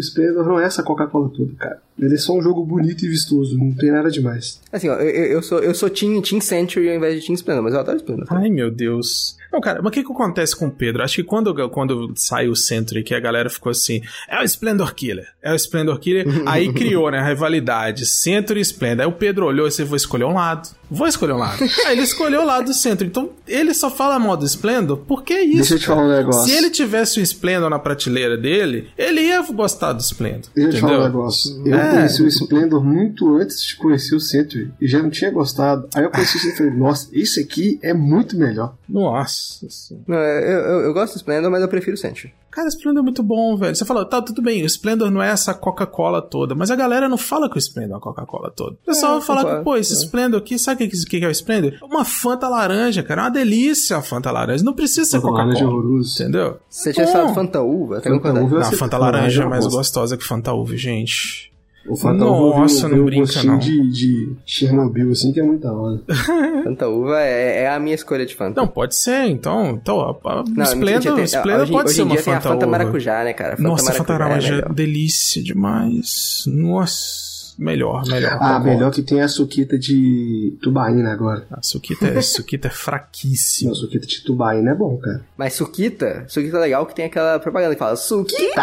[0.00, 1.80] o, Splendor não é essa Coca-Cola toda, cara.
[1.98, 4.60] Ele é só um jogo bonito e vistoso, não tem nada demais.
[4.72, 7.34] Assim, ó, eu, eu eu sou, eu sou Team, team Century ao invés de Team
[7.34, 8.26] Splendor, mas eu adoro Splendor.
[8.30, 9.36] Ai, meu Deus.
[9.52, 11.02] Não, cara, mas o que que acontece com o Pedro?
[11.02, 14.94] Acho que quando, quando saiu o Century, que a galera ficou assim, é o Splendor
[14.94, 19.04] Killer, é o Splendor Killer, aí criou, né, a rivalidade, Century e Splendor.
[19.06, 20.68] Aí o Pedro olhou e você vou escolher um lado.
[20.90, 21.62] Vou escolher um lado.
[21.86, 23.08] aí ele escolheu o lado do Century.
[23.08, 25.56] Então, ele só fala mal do Splendor, por que isso?
[25.58, 26.44] Deixa eu te falar um negócio.
[26.48, 30.50] Se ele tivesse o Splendor na prateleira dele, ele ia gostar do Splendor.
[30.54, 31.62] Deixa eu te falar um negócio.
[31.66, 31.90] Eu É.
[31.92, 34.72] conheci o Splendor muito antes de conhecer o Century.
[34.80, 35.88] E já não tinha gostado.
[35.94, 38.74] Aí eu conheci o Century e falei, nossa, esse aqui é muito melhor.
[38.88, 40.04] Nossa senhora.
[40.06, 42.32] Não, eu, eu, eu gosto do Splendor, mas eu prefiro o Century.
[42.50, 43.74] Cara, o Splendor é muito bom, velho.
[43.76, 47.08] Você fala, tá, tudo bem, o Splendor não é essa Coca-Cola toda, mas a galera
[47.08, 48.72] não fala que o Splendor é uma Coca-Cola toda.
[48.72, 49.96] O pessoal É, vai falar que, pô, esse é.
[49.96, 51.74] Splendor aqui, sabe o que, que, que é o Splendor?
[51.80, 53.22] É Uma Fanta laranja, cara.
[53.22, 54.64] É uma delícia a Fanta laranja.
[54.64, 56.00] Não precisa ser Fanta laranja é Coca-Cola.
[56.00, 56.56] Entendeu?
[56.68, 58.32] Se você tinha falado Fanta Uva, até Fanta.
[58.32, 59.76] Uva Não, a sei Fanta que laranja é mais gosto.
[59.76, 61.49] gostosa que Fanta uva, gente.
[61.90, 63.58] O Fanta Nossa, Uva não veio um brinca, gostinho não.
[63.58, 66.00] De, de Chernobyl, assim, que é muito da hora.
[66.64, 68.60] Fanta Uva é, é a minha escolha de Fanta.
[68.60, 69.70] Não, pode ser, então.
[69.70, 72.40] Então, a, a Não, tem- Splendor hoje, pode hoje ser em uma dia tem a
[72.40, 72.78] Fanta, Fanta uva.
[72.78, 73.56] maracujá, né, cara?
[73.56, 74.72] Fanta Nossa, Fanta é laranja é melhor.
[74.72, 76.44] delícia demais.
[76.46, 78.32] Nossa, melhor, melhor.
[78.34, 78.64] Ah, concordo.
[78.66, 81.46] melhor que tem a suquita de tubaína agora.
[81.50, 83.70] A Suquita é, Suquita é fraquíssima.
[83.70, 85.22] Não, a suquita de tubaína é bom, cara.
[85.36, 88.62] Mas Suquita, Suquita é legal que tem aquela propaganda que fala Suquita!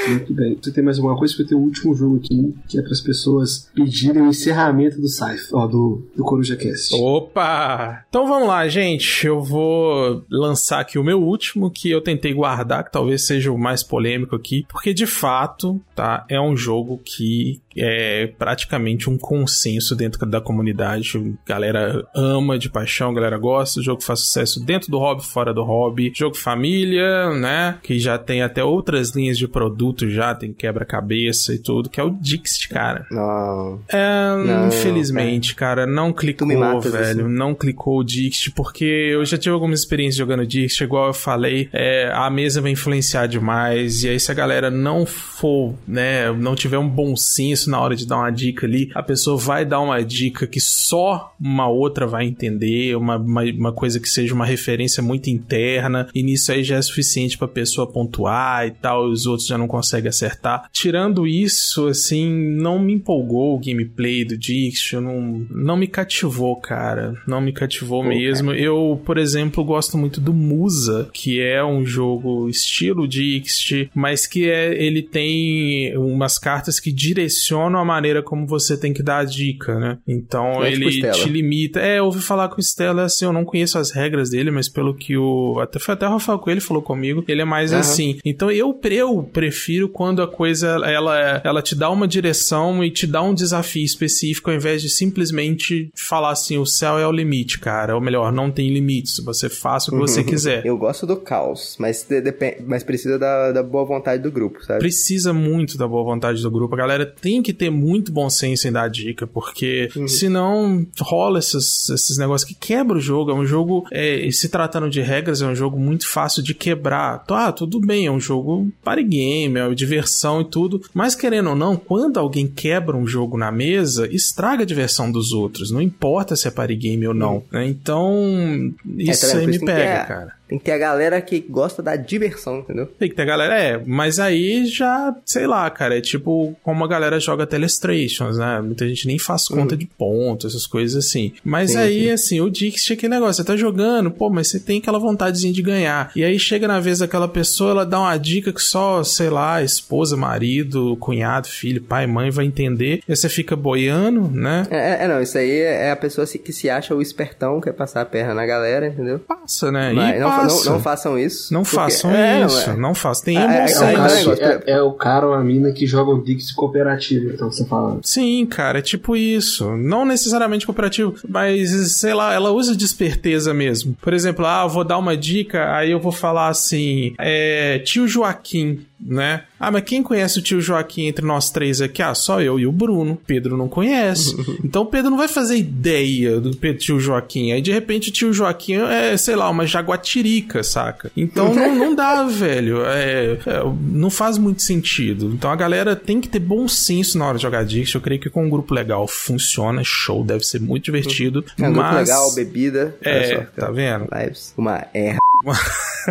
[0.09, 0.59] Muito bem.
[0.61, 1.35] Você tem mais alguma coisa?
[1.35, 5.09] Porque tenho o último jogo aqui, que é para as pessoas pedirem o encerramento do
[5.09, 6.95] Saif, ó, do, do Coruja Cast.
[6.95, 8.05] Opa!
[8.09, 9.27] Então vamos lá, gente.
[9.27, 13.59] Eu vou lançar aqui o meu último, que eu tentei guardar, que talvez seja o
[13.59, 16.25] mais polêmico aqui, porque de fato, tá?
[16.29, 21.37] É um jogo que é praticamente um consenso dentro da comunidade.
[21.47, 23.81] Galera ama de paixão, galera gosta.
[23.81, 26.13] O jogo faz sucesso dentro do hobby, fora do hobby.
[26.15, 27.79] Jogo família, né?
[27.83, 31.99] Que já tem até outras linhas de produto adulto já, tem quebra-cabeça e tudo, que
[31.99, 33.07] é o Dixit, cara.
[33.11, 33.81] Não.
[33.89, 37.25] É, Não, infelizmente, cara, não clicou, matas, velho.
[37.25, 37.35] assim.
[37.35, 41.69] Não clicou o Dixit, porque eu já tive algumas experiências jogando Dixit, igual eu falei,
[41.73, 46.55] é, a mesa vai influenciar demais, e aí se a galera não for, né, não
[46.55, 49.81] tiver um bom senso na hora de dar uma dica ali, a pessoa vai dar
[49.81, 54.45] uma dica que só uma outra vai entender, uma, uma, uma coisa que seja uma
[54.45, 59.13] referência muito interna, e nisso aí já é suficiente pra pessoa pontuar e tal, e
[59.13, 60.69] os outros já não conseguem acertar.
[60.73, 67.15] Tirando isso, assim, não me empolgou o gameplay do Dixit, não, não me cativou, cara.
[67.27, 68.53] Não me cativou Pô, mesmo.
[68.53, 74.51] Eu, por exemplo, gosto muito do Musa, que é um jogo estilo Dixit, mas que
[74.51, 79.25] é, ele tem umas cartas que direcionam a maneira como você tem que dar a
[79.25, 79.99] dica, né?
[80.07, 81.81] Então É ele te limita.
[81.81, 84.69] É, eu ouvi falar com o Stella, assim, eu não conheço as regras dele, mas
[84.69, 85.59] pelo que o.
[85.61, 87.81] Até foi até o Rafael Coelho falou comigo, ele é mais Aham.
[87.81, 88.19] assim.
[88.25, 93.07] Então eu, eu prefiro quando a coisa ela, ela te dá uma direção e te
[93.07, 97.59] dá um desafio específico, ao invés de simplesmente falar assim: o céu é o limite,
[97.59, 97.95] cara.
[97.95, 99.19] Ou melhor, não tem limites.
[99.25, 100.65] Você faça o que você quiser.
[100.65, 104.65] Eu gosto do caos, mas, de- depen- mas precisa da, da boa vontade do grupo,
[104.65, 104.81] sabe?
[104.81, 106.75] Precisa muito da boa vontade do grupo.
[106.75, 111.89] A galera tem que ter muito bom senso em dar dica, porque senão rola esses,
[111.91, 113.31] esses negócios que quebra o jogo.
[113.31, 117.25] É um jogo, é, se tratando de regras, é um jogo muito fácil de quebrar.
[117.29, 120.83] Ah, tudo bem, é um jogo party game, é diversão e tudo.
[120.93, 125.33] Mas querendo ou não, quando alguém quebra um jogo na mesa, estraga a diversão dos
[125.33, 125.71] outros.
[125.71, 127.43] Não importa se é party game ou não.
[127.51, 127.67] né?
[127.67, 129.41] Então, isso tá vendo?
[129.41, 130.33] aí me isso pega, cara.
[130.49, 132.87] Tem que ter a galera que gosta da diversão, entendeu?
[132.99, 136.89] Tem que ter galera, é, mas aí já, sei lá, cara, é tipo como a
[136.89, 138.61] galera joga Telestrations, né?
[138.61, 141.33] Muita gente nem faz conta de pontos, essas coisas assim.
[141.45, 142.11] Mas Sim, aí, sim.
[142.11, 145.53] assim, o Dix tinha aquele negócio, você tá jogando, pô, mas você tem aquela vontadezinha
[145.53, 146.13] de ganhar.
[146.15, 149.63] E aí chega na vez daquela pessoa, ela dá uma dica que só, sei lá,
[149.63, 153.01] esposa, marido, cunhado, filho, pai, mãe vai entender.
[153.07, 154.67] E aí você fica boiando, né?
[154.71, 157.73] É, é, é, não, isso aí é a pessoa que se acha o espertão, quer
[157.73, 159.19] passar a perna na galera, entendeu?
[159.19, 159.93] Passa, né?
[159.93, 161.53] Mas e não, não, não façam isso.
[161.53, 162.77] Não porque- façam é, isso, é.
[162.77, 163.25] não, façam.
[163.25, 164.37] Tem É, é, É, o senso.
[164.37, 167.69] que- é, é o cara ou a mina que jogam Dix cooperativo, então você tá
[167.71, 168.01] falando.
[168.05, 169.77] Sim, cara, é tipo isso.
[169.77, 173.97] Não necessariamente cooperativo, mas sei lá, ela usa de esperteza mesmo.
[174.01, 178.07] Por exemplo, ah, eu vou dar uma dica, aí eu vou falar assim: é, tio
[178.09, 179.43] Joaquim, né?
[179.59, 182.03] Ah, mas quem conhece o tio Joaquim entre nós três aqui?
[182.03, 183.19] Ah, só eu e o Bruno.
[183.27, 184.35] Pedro não conhece.
[184.65, 187.53] então o Pedro não vai fazer ideia do tio Joaquim.
[187.53, 191.11] Aí de repente o tio Joaquim é, sei lá, uma jaguatirica, saca?
[191.17, 192.85] Então não, não dá, velho.
[192.85, 195.31] É, é, não faz muito sentido.
[195.33, 197.95] Então a galera tem que ter bom senso na hora de jogar Dix.
[197.95, 201.45] Eu creio que com um grupo legal funciona, show, deve ser muito divertido.
[201.59, 202.09] É um grupo mas...
[202.09, 202.97] legal, bebida.
[203.03, 204.07] É, só, tá vendo?
[204.13, 204.55] Lives.
[204.57, 205.19] Uma erra.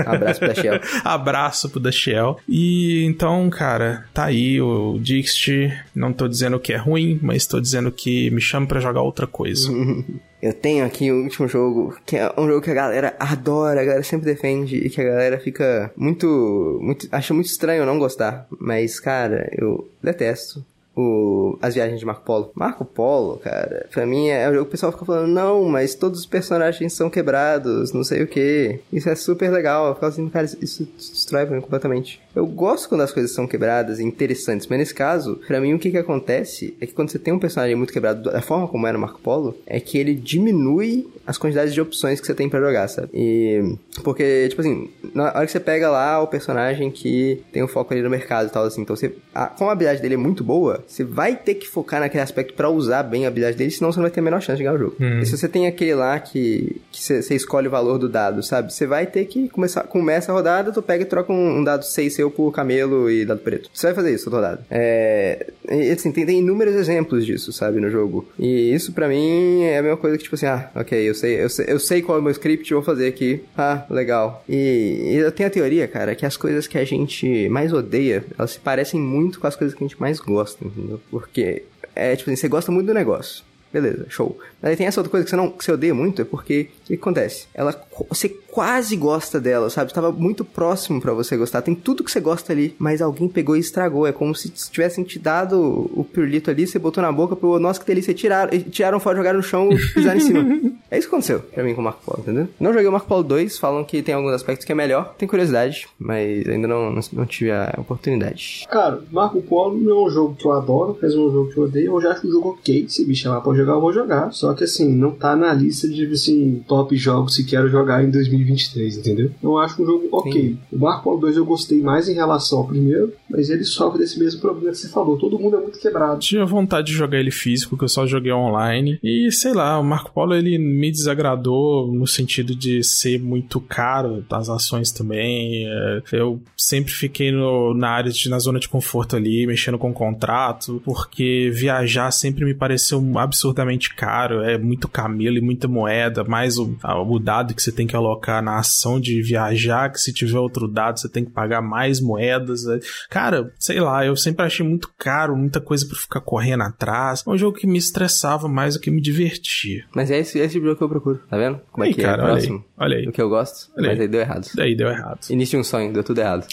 [0.06, 0.80] Abraço pra Shell.
[1.04, 2.40] Abraço pro da Shell.
[2.48, 5.74] E então, cara, tá aí o Dixit.
[5.94, 9.28] Não tô dizendo que é ruim, mas tô dizendo que me chama pra jogar outra
[9.28, 9.70] coisa.
[10.42, 13.84] Eu tenho aqui o último jogo, que é um jogo que a galera adora, a
[13.84, 18.46] galera sempre defende e que a galera fica muito, muito acha muito estranho não gostar,
[18.60, 20.64] mas cara, eu detesto.
[20.96, 22.52] O, as viagens de Marco Polo.
[22.56, 25.94] Marco Polo, cara, pra mim é um jogo que o pessoal fica falando, não, mas
[25.96, 28.80] todos os personagens são quebrados, não sei o que.
[28.94, 29.88] Isso é super legal.
[29.88, 32.22] Eu falo assim, cara, isso- destrói pra mim completamente.
[32.36, 35.80] Eu gosto quando as coisas são quebradas e interessantes, mas nesse caso, pra mim o
[35.80, 38.86] que que acontece é que quando você tem um personagem muito quebrado, da forma como
[38.88, 42.48] era o Marco Polo, é que ele diminui as quantidades de opções que você tem
[42.50, 43.10] pra jogar, sabe?
[43.14, 47.68] E porque tipo assim, na hora que você pega lá o personagem que tem um
[47.68, 50.18] foco ali no mercado e tal assim, então você, a, como a habilidade dele é
[50.18, 53.72] muito boa, você vai ter que focar naquele aspecto pra usar bem a habilidade dele,
[53.72, 54.96] senão você não vai ter a menor chance de ganhar o jogo.
[55.22, 58.74] E se você tem aquele lá que você escolhe o valor do dado, sabe?
[58.74, 61.84] Você vai ter que começar começa a rodada, tu pega e troca um, um dado
[61.84, 63.70] 6 seu por camelo e dado preto.
[63.74, 64.66] Você vai fazer isso toda rodada.
[64.70, 68.28] É, e, assim, tem, tem inúmeros exemplos disso, sabe, no jogo.
[68.38, 71.44] E isso pra mim é a mesma coisa que tipo assim, ah, OK, eu sei,
[71.44, 73.42] eu sei, eu sei qual é o meu script, vou fazer aqui.
[73.58, 74.44] Ah, legal.
[74.48, 78.24] E, e eu tenho a teoria, cara, que as coisas que a gente mais odeia,
[78.38, 81.00] elas se parecem muito com as coisas que a gente mais gosta, entendeu?
[81.10, 81.64] Porque
[81.96, 83.44] é tipo assim, você gosta muito do negócio.
[83.72, 84.40] Beleza, show.
[84.66, 86.70] Mas aí tem essa outra coisa que você, não, que você odeia muito, é porque
[86.86, 87.46] o que acontece?
[87.54, 89.92] Ela, você quase gosta dela, sabe?
[89.92, 91.62] Estava muito próximo pra você gostar.
[91.62, 94.08] Tem tudo que você gosta ali, mas alguém pegou e estragou.
[94.08, 97.80] É como se tivessem te dado o pirulito ali, você botou na boca, pro nossa,
[97.80, 100.72] que delícia, tiraram, e tiraram fora, jogaram no chão e pisaram em cima.
[100.90, 102.48] É isso que aconteceu pra mim com o Marco Polo, entendeu?
[102.60, 105.14] Não joguei o Marco Polo 2, falam que tem alguns aspectos que é melhor.
[105.16, 108.66] Tem curiosidade, mas ainda não, não, não tive a oportunidade.
[108.72, 111.58] Cara, Marco Polo não é um jogo que eu adoro, mas é um jogo que
[111.58, 111.94] eu odeio.
[111.94, 114.32] Eu já acho um jogo ok se me chamar pra jogar jogar, eu vou jogar.
[114.32, 118.10] Só que assim, não tá na lista de assim, top jogos que quero jogar em
[118.10, 119.32] 2023, entendeu?
[119.42, 120.32] Eu acho um jogo ok.
[120.32, 120.58] Sim.
[120.72, 124.20] O Marco Polo 2 eu gostei mais em relação ao primeiro, mas ele sofre desse
[124.20, 125.18] mesmo problema que você falou.
[125.18, 126.20] Todo mundo é muito quebrado.
[126.20, 129.00] Tinha vontade de jogar ele físico, que eu só joguei online.
[129.04, 134.24] E sei lá, o Marco Polo ele me desagradou no sentido de ser muito caro,
[134.30, 135.68] as ações também.
[135.68, 139.94] É, eu sempre fiquei no, na área de, na zona de conforto ali, mexendo com
[139.94, 144.35] contrato, porque viajar sempre me pareceu absurdamente caro.
[144.42, 148.44] É muito camelo e muita moeda, mais o, o dado que você tem que alocar
[148.44, 152.66] na ação de viajar, que se tiver outro dado você tem que pagar mais moedas.
[152.68, 152.80] É,
[153.10, 157.24] cara, sei lá, eu sempre achei muito caro, muita coisa para ficar correndo atrás.
[157.26, 159.86] É um jogo que me estressava mais do que me divertia.
[159.94, 161.60] Mas é esse, esse jogo que eu procuro, tá vendo?
[161.72, 162.58] Como é aí, que cara, é olha próximo?
[162.58, 163.08] Aí, olha aí.
[163.08, 164.06] O que eu gosto, olha mas aí.
[164.06, 164.48] aí deu errado.
[164.56, 165.20] Daí deu errado.
[165.30, 166.48] Início de um sonho, deu tudo errado.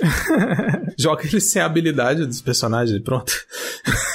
[0.99, 3.33] Joga ele sem a habilidade dos personagens e pronto.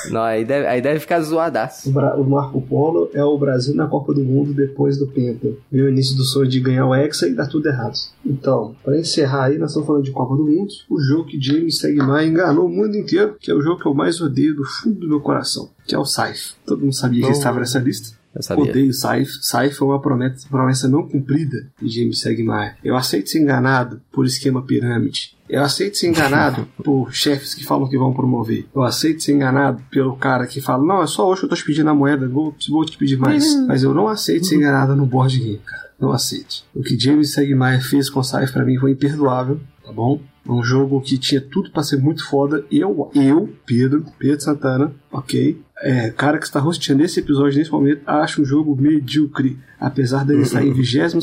[0.09, 1.89] Não, aí deve, aí deve ficar zoadaço.
[1.89, 5.49] O, o Marco Polo é o Brasil na Copa do Mundo depois do Penta.
[5.72, 7.97] Viu o início do sonho de ganhar o Hexa e dá tudo errado.
[8.26, 11.78] Então, para encerrar aí, nós estamos falando de Copa do Mundo, o jogo que James
[11.78, 14.99] Stegmaier enganou o mundo inteiro, que é o jogo que eu mais odeio do fundo
[14.99, 16.55] do meu coração, que é o Scythe.
[16.65, 18.16] Todo mundo sabia que estava nessa lista.
[18.38, 18.69] Eu sabia.
[18.69, 19.39] Odeio Scythe.
[19.41, 22.77] Scythe foi uma promessa, promessa não cumprida de James Segmaier.
[22.83, 25.35] Eu aceito ser enganado por esquema pirâmide.
[25.49, 28.67] Eu aceito ser enganado por chefes que falam que vão promover.
[28.75, 31.65] Eu aceito ser enganado pelo cara que fala, não, é só hoje eu tô te
[31.65, 33.43] pedindo a moeda, vou, vou te pedir mais.
[33.45, 33.67] Uhum.
[33.67, 35.88] Mas eu não aceito ser enganado no board game, cara.
[35.99, 36.63] Não aceito.
[36.75, 40.19] O que James Segmaier fez com Scythe pra mim foi imperdoável, tá bom?
[40.45, 42.65] Um jogo que tinha tudo para ser muito foda.
[42.69, 45.61] Eu, eu, Pedro, Pedro Santana, ok?
[45.79, 49.57] É, cara que está rosteando esse episódio nesse momento, acha um jogo medíocre.
[49.79, 51.13] Apesar dele sair em 22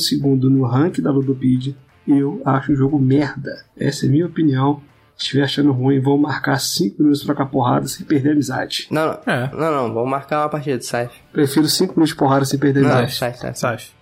[0.43, 1.75] no ranking da Ludopedia,
[2.07, 3.65] eu acho um jogo merda.
[3.77, 4.81] Essa é a minha opinião.
[5.17, 8.89] Se estiver achando ruim, vou marcar 5 minutos pra trocar porrada sem perder a amizade.
[8.91, 9.33] Não, não.
[9.33, 9.51] É.
[9.53, 9.95] Não, não.
[9.95, 11.15] Vamos marcar uma partida de Scythe.
[11.33, 13.21] Prefiro 5 minutos de porrada sem perder a amizade.
[13.21, 13.93] Não, Scythe, Scythe.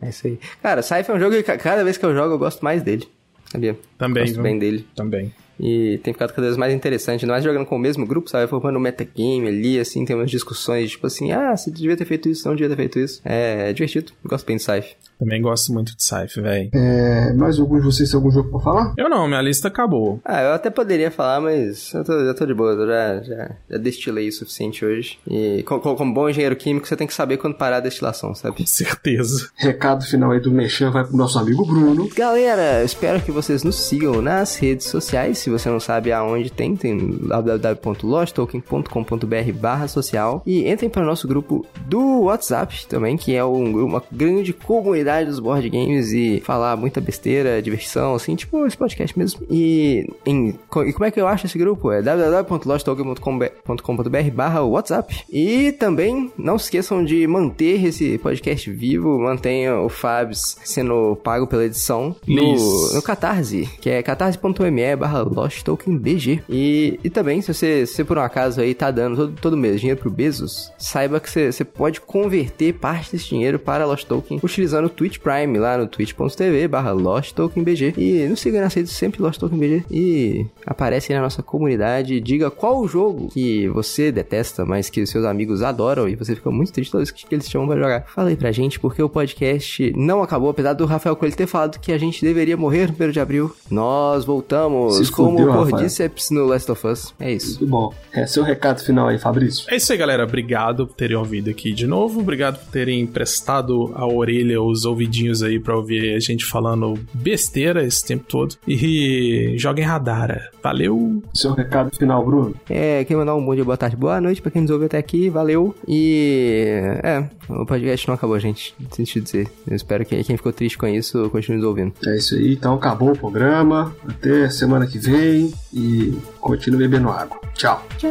[0.00, 0.38] É isso aí.
[0.62, 3.06] Cara, Scythe é um jogo que cada vez que eu jogo eu gosto mais dele.
[3.50, 3.78] Sabia?
[3.98, 4.24] Também.
[4.24, 4.86] Gosto bem dele.
[4.94, 5.32] Também.
[5.58, 8.48] E tem ficado cada vez mais interessante, mais jogando com o mesmo grupo, sabe?
[8.48, 12.28] Formando um metagame ali, assim, tem umas discussões, tipo assim, ah, você devia ter feito
[12.28, 13.20] isso, não devia ter feito isso.
[13.24, 14.96] É, é divertido, gosto bem de Scythe.
[15.18, 16.70] Também gosto muito de Scythe, velho.
[16.72, 18.94] É, mais algum de vocês tem algum jogo pra falar?
[18.96, 20.20] Eu não, minha lista acabou.
[20.24, 23.50] Ah, eu até poderia falar, mas eu tô, eu tô de boa, eu já, já,
[23.70, 25.18] já destilei o suficiente hoje.
[25.28, 28.56] E como, como bom engenheiro químico, você tem que saber quando parar a destilação, sabe?
[28.56, 29.48] Com certeza.
[29.56, 32.08] Recado final aí do Mechan vai pro nosso amigo Bruno.
[32.14, 35.38] Galera, espero que vocês nos sigam nas redes sociais.
[35.38, 40.42] Se você não sabe aonde tem, tem www.losttoken.com.br barra social.
[40.44, 45.03] E entrem para o nosso grupo do WhatsApp também, que é um, uma grande comunidade
[45.04, 49.46] comunidade dos board games e falar muita besteira, diversão, assim, tipo esse podcast mesmo.
[49.50, 51.92] E, em, e como é que eu acho esse grupo?
[51.92, 55.24] É www.losttoken.com.br barra WhatsApp.
[55.30, 61.46] E também não se esqueçam de manter esse podcast vivo, mantenha o Fabs sendo pago
[61.46, 66.42] pela edição no, no Catarse, que é catarse.me barra LostTokenBG.
[66.48, 69.80] E, e também, se você, se por um acaso aí tá dando todo, todo mês
[69.80, 74.40] dinheiro pro Bezos, saiba que você, você pode converter parte desse dinheiro para Lost Token
[74.42, 77.94] utilizando Twitch Prime, lá no twitch.tv barra LostTokenBG.
[77.96, 79.84] E nos siga nas redes sempre LostTokenBG.
[79.90, 82.20] E aparece aí na nossa comunidade.
[82.20, 86.34] Diga qual o jogo que você detesta, mas que os seus amigos adoram e você
[86.34, 88.06] fica muito triste toda vez que eles chamam pra jogar.
[88.06, 91.78] Fala aí pra gente, porque o podcast não acabou, apesar do Rafael Coelho ter falado
[91.78, 93.54] que a gente deveria morrer no 1 de abril.
[93.70, 97.14] Nós voltamos Se como fudeu, Cordyceps no Last of Us.
[97.18, 97.58] É isso.
[97.60, 97.94] Muito bom.
[98.12, 99.66] É seu recado final aí, Fabrício.
[99.68, 100.24] É isso aí, galera.
[100.24, 102.20] Obrigado por terem ouvido aqui de novo.
[102.20, 107.84] Obrigado por terem prestado a orelha os ouvidinhos aí pra ouvir a gente falando besteira
[107.84, 108.56] esse tempo todo.
[108.66, 110.50] E joguem Radara.
[110.62, 111.22] Valeu!
[111.34, 112.54] Seu recado final, Bruno?
[112.68, 114.98] É, quem mandar um bom dia, boa tarde, boa noite pra quem nos ouviu até
[114.98, 115.28] aqui.
[115.28, 115.74] Valeu!
[115.86, 116.70] E.
[117.02, 118.74] É, o podcast não acabou, gente.
[118.90, 119.48] Senti dizer.
[119.66, 121.92] Eu espero que quem ficou triste com isso continue nos ouvindo.
[122.06, 123.94] É isso aí, então acabou o programa.
[124.08, 127.38] Até semana que vem e continue bebendo água.
[127.54, 127.84] Tchau.
[127.98, 128.10] Tchau,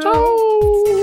[0.00, 0.12] tchau.
[0.12, 1.01] tchau.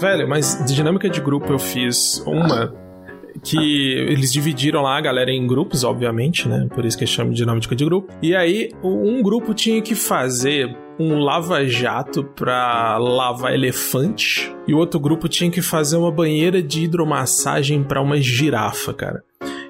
[0.00, 2.72] Velho, mas de dinâmica de grupo eu fiz uma
[3.42, 6.68] que eles dividiram lá a galera em grupos, obviamente, né?
[6.74, 8.12] Por isso que chama de dinâmica de grupo.
[8.22, 14.98] E aí, um grupo tinha que fazer um lava-jato pra lavar elefante e o outro
[14.98, 19.22] grupo tinha que fazer uma banheira de hidromassagem para uma girafa, cara.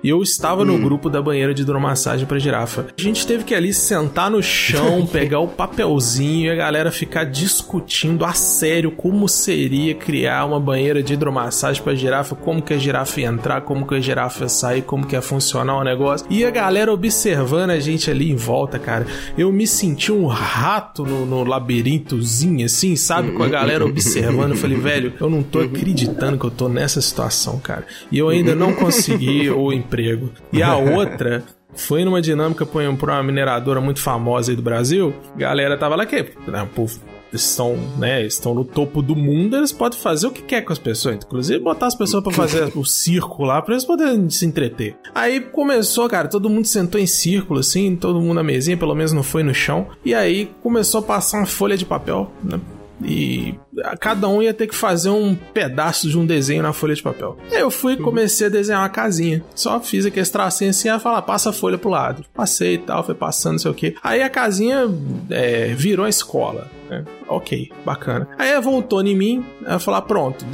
[0.03, 2.86] E eu estava no grupo da banheira de hidromassagem pra girafa.
[2.96, 7.24] A gente teve que ali sentar no chão, pegar o papelzinho e a galera ficar
[7.24, 12.78] discutindo a sério como seria criar uma banheira de hidromassagem pra girafa, como que a
[12.78, 16.26] girafa ia entrar, como que a girafa ia sair, como que ia funcionar o negócio.
[16.30, 19.07] E a galera observando a gente ali em volta, cara.
[19.36, 23.32] Eu me senti um rato no, no labirintozinho, assim, sabe?
[23.32, 24.53] Com a galera observando.
[24.53, 27.84] Eu falei, velho, eu não tô acreditando que eu tô nessa situação, cara.
[28.12, 30.30] E eu ainda não consegui o emprego.
[30.53, 35.14] E a outra foi numa dinâmica pra uma mineradora muito famosa aí do Brasil.
[35.36, 36.16] Galera tava lá que,
[36.47, 36.86] né, pô,
[37.32, 40.78] estão, né, estão no topo do mundo, eles podem fazer o que quer com as
[40.78, 44.97] pessoas, inclusive botar as pessoas para fazer o circo lá para eles poderem se entreter.
[45.14, 49.12] Aí começou, cara, todo mundo sentou em círculo assim, todo mundo na mesinha, pelo menos
[49.12, 49.89] não foi no chão.
[50.05, 52.59] E aí começou a passar uma folha de papel, né?
[53.03, 53.55] E
[54.01, 57.36] cada um ia ter que fazer um pedaço de um desenho na folha de papel.
[57.51, 59.42] Aí eu fui e comecei a desenhar uma casinha.
[59.55, 62.24] Só fiz aquele tracinho assim, ia falar, passa a folha pro lado.
[62.34, 63.94] Passei e tal, foi passando, não sei o que.
[64.03, 64.88] Aí a casinha
[65.30, 66.68] é, virou a escola.
[66.88, 67.05] Né?
[67.28, 68.28] Ok, bacana.
[68.38, 70.44] Aí ela voltou em mim, ela falou: pronto,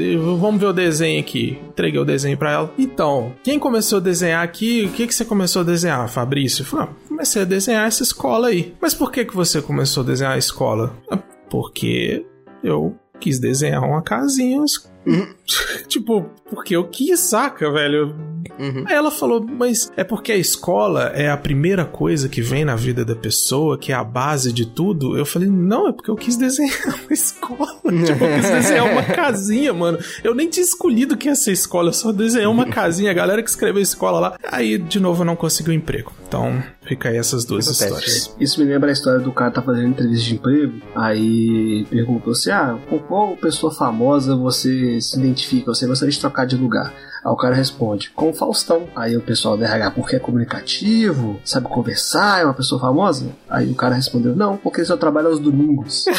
[0.40, 1.58] vamos ver o desenho aqui.
[1.68, 2.74] Entreguei o desenho para ela.
[2.76, 4.86] Então, quem começou a desenhar aqui?
[4.86, 6.62] O que, que você começou a desenhar, Fabrício?
[6.62, 8.74] Eu falei, ah, comecei a desenhar essa escola aí.
[8.80, 10.92] Mas por que, que você começou a desenhar a escola?
[11.10, 11.18] Ah,
[11.48, 12.26] porque
[12.64, 14.64] eu quis desenhar uma casinha.
[15.06, 15.34] Uhum.
[15.88, 18.14] tipo, porque eu quis, saca, velho?
[18.58, 18.84] Uhum.
[18.86, 22.76] Aí ela falou, mas é porque a escola é a primeira coisa que vem na
[22.76, 25.16] vida da pessoa, que é a base de tudo.
[25.16, 27.68] Eu falei, não, é porque eu quis desenhar uma escola.
[27.84, 29.98] tipo, eu quis desenhar uma casinha, mano.
[30.22, 33.10] Eu nem tinha escolhido que ia ser escola, eu só desenhei uma casinha.
[33.10, 34.38] A galera que escreveu escola lá.
[34.50, 36.12] Aí, de novo, eu não consegui um emprego.
[36.26, 38.34] Então, fica aí essas duas histórias.
[38.40, 40.80] Isso me lembra a história do cara tá fazendo entrevista de emprego.
[40.94, 45.33] Aí perguntou assim: ah, com qual pessoa famosa você se identifica?
[45.66, 46.92] Você gostaria de trocar de lugar?
[47.24, 48.86] Aí o cara responde, com o Faustão.
[48.94, 53.30] Aí o pessoal do RH, porque é comunicativo, sabe conversar, é uma pessoa famosa?
[53.48, 56.04] Aí o cara respondeu, não, porque ele só trabalha aos domingos.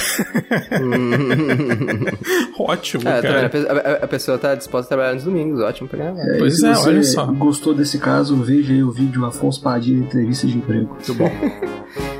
[2.59, 3.51] ótimo, é, cara.
[4.01, 7.03] A, a, pessoa tá disposta a trabalhar nos domingos, ótimo pra é, Pois é, olha
[7.03, 7.25] só.
[7.27, 10.89] gostou desse caso, veja aí o vídeo Afonso Padilha, entrevista de emprego.
[10.89, 11.29] Muito bom.